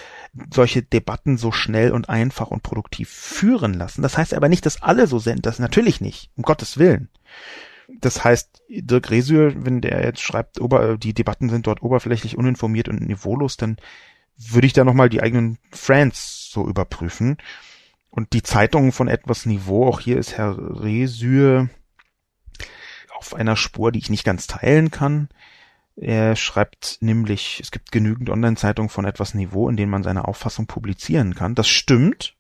[0.53, 4.03] solche Debatten so schnell und einfach und produktiv führen lassen.
[4.03, 5.47] Das heißt aber nicht, dass alle so sind.
[5.47, 6.31] Das natürlich nicht.
[6.35, 7.11] Um Gottes Willen.
[8.01, 10.59] Das heißt, Dirk Resür, wenn der jetzt schreibt,
[11.03, 13.77] die Debatten sind dort oberflächlich uninformiert und niveaulos, dann
[14.39, 17.37] würde ich da nochmal die eigenen Friends so überprüfen.
[18.09, 21.69] Und die Zeitungen von etwas Niveau, auch hier ist Herr Resür
[23.19, 25.29] auf einer Spur, die ich nicht ganz teilen kann.
[25.97, 30.67] Er schreibt nämlich, es gibt genügend Online-Zeitungen von etwas Niveau, in denen man seine Auffassung
[30.67, 31.55] publizieren kann.
[31.55, 32.35] Das stimmt,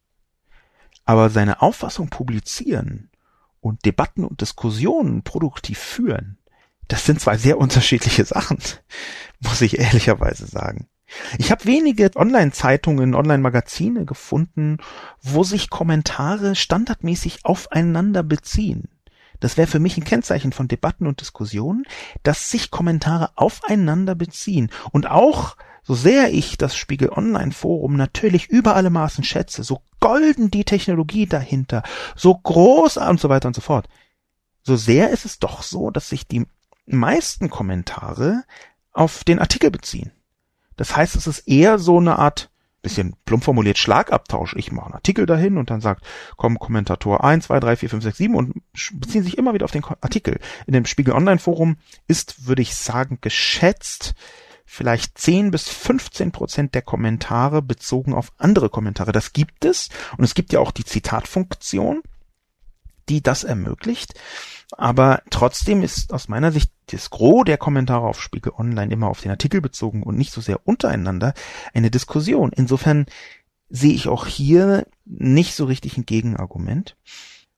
[1.05, 3.11] aber seine Auffassung publizieren
[3.61, 6.38] und Debatten und Diskussionen produktiv führen,
[6.88, 8.59] das sind zwei sehr unterschiedliche Sachen,
[9.40, 10.88] muss ich ehrlicherweise sagen.
[11.38, 14.78] Ich habe wenige Online-Zeitungen, Online-Magazine gefunden,
[15.20, 18.88] wo sich Kommentare standardmäßig aufeinander beziehen.
[19.43, 21.84] Das wäre für mich ein Kennzeichen von Debatten und Diskussionen,
[22.22, 28.49] dass sich Kommentare aufeinander beziehen und auch so sehr ich das Spiegel Online Forum natürlich
[28.49, 31.82] über alle Maßen schätze, so golden die Technologie dahinter,
[32.14, 33.88] so groß und so weiter und so fort,
[34.62, 36.47] so sehr ist es doch so, dass sich die
[36.86, 38.45] meisten Kommentare
[38.93, 40.12] auf den Artikel beziehen.
[40.76, 42.51] Das heißt, es ist eher so eine Art
[42.83, 44.55] bisschen plump formuliert Schlagabtausch.
[44.57, 46.05] Ich mache einen Artikel dahin und dann sagt,
[46.37, 48.55] komm, Kommentator 1, 2, 3, 4, 5, 6, 7 und
[48.95, 50.39] beziehen sich immer wieder auf den Artikel.
[50.66, 51.76] In dem Spiegel Online Forum
[52.09, 54.14] ist, würde ich sagen, geschätzt
[54.64, 59.12] vielleicht 10 bis 15 Prozent der Kommentare bezogen auf andere Kommentare.
[59.12, 59.91] Das gibt es.
[60.16, 62.03] Und es gibt ja auch die Zitatfunktion,
[63.09, 64.14] die das ermöglicht.
[64.76, 69.20] Aber trotzdem ist aus meiner Sicht das Gros der Kommentare auf Spiegel Online immer auf
[69.20, 71.34] den Artikel bezogen und nicht so sehr untereinander
[71.74, 72.53] eine Diskussion.
[72.55, 73.07] Insofern
[73.68, 76.96] sehe ich auch hier nicht so richtig ein Gegenargument.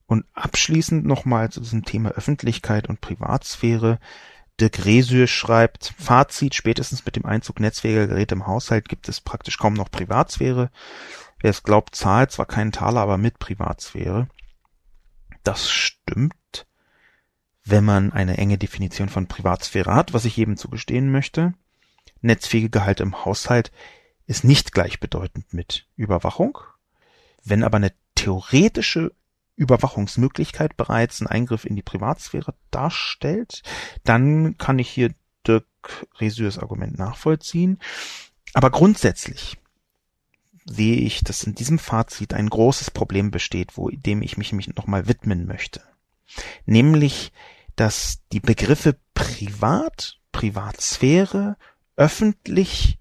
[0.07, 3.99] Und abschließend nochmal zu diesem Thema Öffentlichkeit und Privatsphäre.
[4.59, 9.57] Dirk Resür schreibt, Fazit, spätestens mit dem Einzug netzfähiger Geräte im Haushalt gibt es praktisch
[9.57, 10.69] kaum noch Privatsphäre.
[11.41, 14.27] Wer es glaubt, zahlt zwar keinen Taler, aber mit Privatsphäre.
[15.45, 16.35] Das stimmt
[17.65, 21.53] wenn man eine enge Definition von Privatsphäre hat, was ich jedem zugestehen möchte.
[22.21, 23.71] Netzfähige Gehalt im Haushalt
[24.27, 26.59] ist nicht gleichbedeutend mit Überwachung.
[27.43, 29.13] Wenn aber eine theoretische
[29.55, 33.63] Überwachungsmöglichkeit bereits einen Eingriff in die Privatsphäre darstellt,
[34.03, 35.13] dann kann ich hier
[35.47, 35.65] Dirk
[36.19, 37.79] Resürs Argument nachvollziehen.
[38.53, 39.57] Aber grundsätzlich
[40.65, 44.75] sehe ich, dass in diesem Fazit ein großes Problem besteht, wo dem ich mich, mich
[44.75, 45.81] nochmal widmen möchte.
[46.65, 47.31] Nämlich
[47.75, 51.57] dass die Begriffe privat, Privatsphäre,
[51.95, 52.99] öffentlich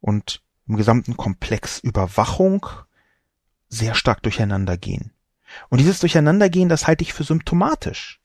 [0.00, 2.66] und im gesamten Komplex Überwachung
[3.68, 5.12] sehr stark durcheinander gehen.
[5.68, 8.20] Und dieses Durcheinandergehen, das halte ich für symptomatisch.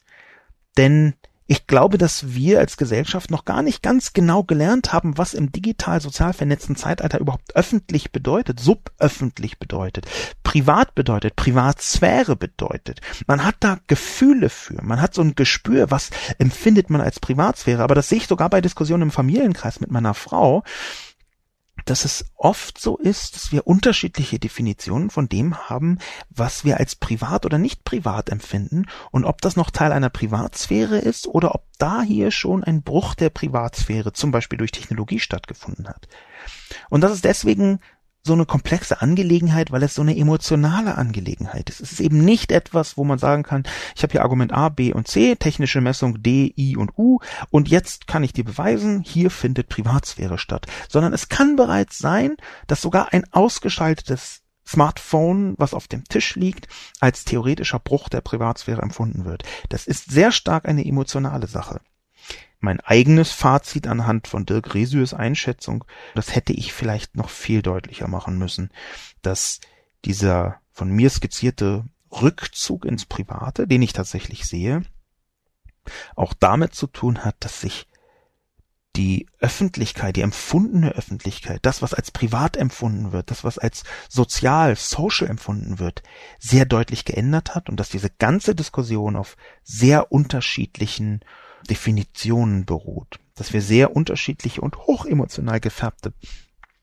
[0.78, 1.16] Denn
[1.48, 5.52] ich glaube, dass wir als Gesellschaft noch gar nicht ganz genau gelernt haben, was im
[5.52, 10.06] digital sozial vernetzten Zeitalter überhaupt öffentlich bedeutet, suböffentlich bedeutet,
[10.44, 13.00] privat bedeutet, Privatsphäre bedeutet.
[13.28, 17.82] Man hat da Gefühle für, man hat so ein Gespür, was empfindet man als Privatsphäre,
[17.82, 20.64] aber das sehe ich sogar bei Diskussionen im Familienkreis mit meiner Frau,
[21.90, 26.96] dass es oft so ist, dass wir unterschiedliche Definitionen von dem haben, was wir als
[26.96, 31.64] privat oder nicht privat empfinden und ob das noch Teil einer Privatsphäre ist oder ob
[31.78, 36.08] da hier schon ein Bruch der Privatsphäre zum Beispiel durch Technologie stattgefunden hat.
[36.90, 37.80] Und das ist deswegen
[38.28, 41.82] so eine komplexe Angelegenheit, weil es so eine emotionale Angelegenheit ist.
[41.82, 43.64] Es ist eben nicht etwas, wo man sagen kann,
[43.96, 47.20] ich habe hier Argument A, B und C, technische Messung D, I und U
[47.50, 52.38] und jetzt kann ich dir beweisen, hier findet Privatsphäre statt, sondern es kann bereits sein,
[52.68, 56.68] dass sogar ein ausgeschaltetes Smartphone, was auf dem Tisch liegt,
[57.00, 59.44] als theoretischer Bruch der Privatsphäre empfunden wird.
[59.70, 61.80] Das ist sehr stark eine emotionale Sache
[62.60, 65.84] mein eigenes Fazit anhand von Dirk Resürs Einschätzung,
[66.16, 68.72] das hätte ich vielleicht noch viel deutlicher machen müssen,
[69.22, 69.60] dass
[70.06, 74.84] dieser von mir skizzierte Rückzug ins Private, den ich tatsächlich sehe,
[76.16, 77.88] auch damit zu tun hat, dass sich
[78.96, 84.76] die Öffentlichkeit, die empfundene Öffentlichkeit, das, was als privat empfunden wird, das, was als sozial,
[84.76, 86.02] social empfunden wird,
[86.40, 91.22] sehr deutlich geändert hat und dass diese ganze Diskussion auf sehr unterschiedlichen
[91.70, 96.14] Definitionen beruht, dass wir sehr unterschiedliche und hochemotional gefärbte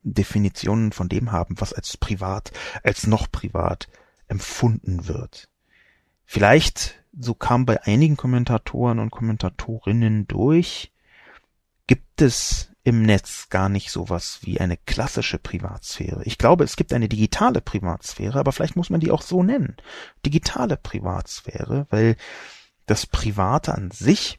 [0.03, 2.53] Definitionen von dem haben, was als privat,
[2.83, 3.89] als noch privat
[4.29, 5.49] empfunden wird.
[6.25, 10.93] Vielleicht, so kam bei einigen Kommentatoren und Kommentatorinnen durch,
[11.87, 16.23] gibt es im Netz gar nicht sowas wie eine klassische Privatsphäre.
[16.25, 19.77] Ich glaube, es gibt eine digitale Privatsphäre, aber vielleicht muss man die auch so nennen.
[20.25, 22.17] Digitale Privatsphäre, weil
[22.85, 24.39] das Private an sich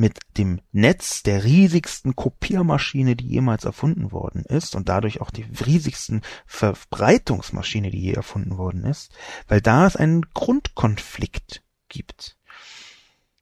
[0.00, 5.44] mit dem Netz der riesigsten Kopiermaschine, die jemals erfunden worden ist und dadurch auch die
[5.64, 9.12] riesigsten Verbreitungsmaschine, die je erfunden worden ist,
[9.46, 12.38] weil da es einen Grundkonflikt gibt.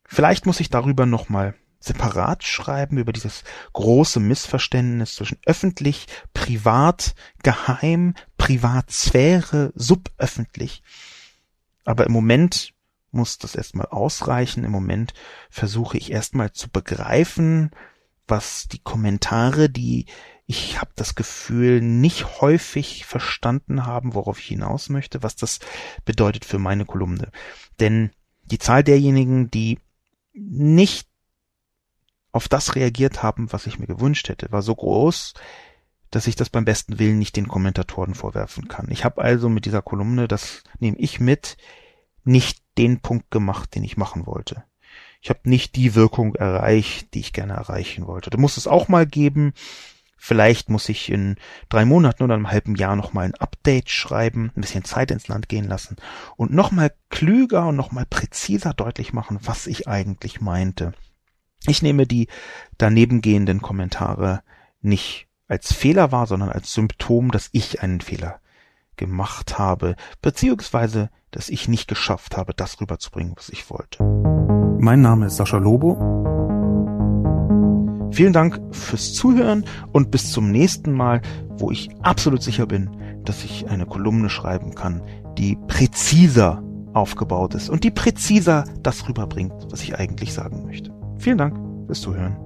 [0.05, 8.15] Vielleicht muss ich darüber nochmal separat schreiben, über dieses große Missverständnis zwischen öffentlich, privat, geheim,
[8.37, 10.83] Privatsphäre, suböffentlich.
[11.85, 12.75] Aber im Moment
[13.11, 14.65] muss das erstmal ausreichen.
[14.65, 15.15] Im Moment
[15.51, 17.71] versuche ich erstmal zu begreifen,
[18.27, 20.07] was die Kommentare, die
[20.51, 25.59] ich habe das Gefühl nicht häufig verstanden haben, worauf ich hinaus möchte, was das
[26.07, 27.31] bedeutet für meine Kolumne.
[27.81, 28.11] Denn
[28.45, 29.79] die Zahl derjenigen, die
[30.33, 31.07] nicht
[32.33, 35.35] auf das reagiert haben, was ich mir gewünscht hätte, war so groß,
[36.11, 38.91] dass ich das beim besten Willen nicht den Kommentatoren vorwerfen kann.
[38.91, 41.59] Ich habe also mit dieser Kolumne, das nehme ich mit,
[42.25, 44.65] nicht den Punkt gemacht, den ich machen wollte.
[45.21, 48.31] Ich habe nicht die Wirkung erreicht, die ich gerne erreichen wollte.
[48.31, 49.53] Da muss es auch mal geben.
[50.17, 51.37] Vielleicht muss ich in
[51.69, 55.49] drei Monaten oder einem halben Jahr nochmal ein Update schreiben, ein bisschen Zeit ins Land
[55.49, 55.97] gehen lassen
[56.37, 60.93] und nochmal klüger und nochmal präziser deutlich machen, was ich eigentlich meinte.
[61.67, 62.29] Ich nehme die
[62.79, 64.43] danebengehenden Kommentare
[64.81, 68.41] nicht als Fehler wahr, sondern als Symptom, dass ich einen Fehler
[68.99, 74.03] gemacht habe, beziehungsweise, dass ich nicht geschafft habe, das rüberzubringen, was ich wollte.
[74.81, 75.97] Mein Name ist Sascha Lobo.
[78.13, 81.23] Vielen Dank fürs Zuhören und bis zum nächsten Mal,
[81.59, 82.91] wo ich absolut sicher bin,
[83.25, 85.03] dass ich eine Kolumne schreiben kann,
[85.37, 86.63] die präziser
[86.95, 90.91] aufgebaut ist und die präziser das rüberbringt, was ich eigentlich sagen möchte.
[91.19, 92.37] Vielen Dank fürs Zuhören.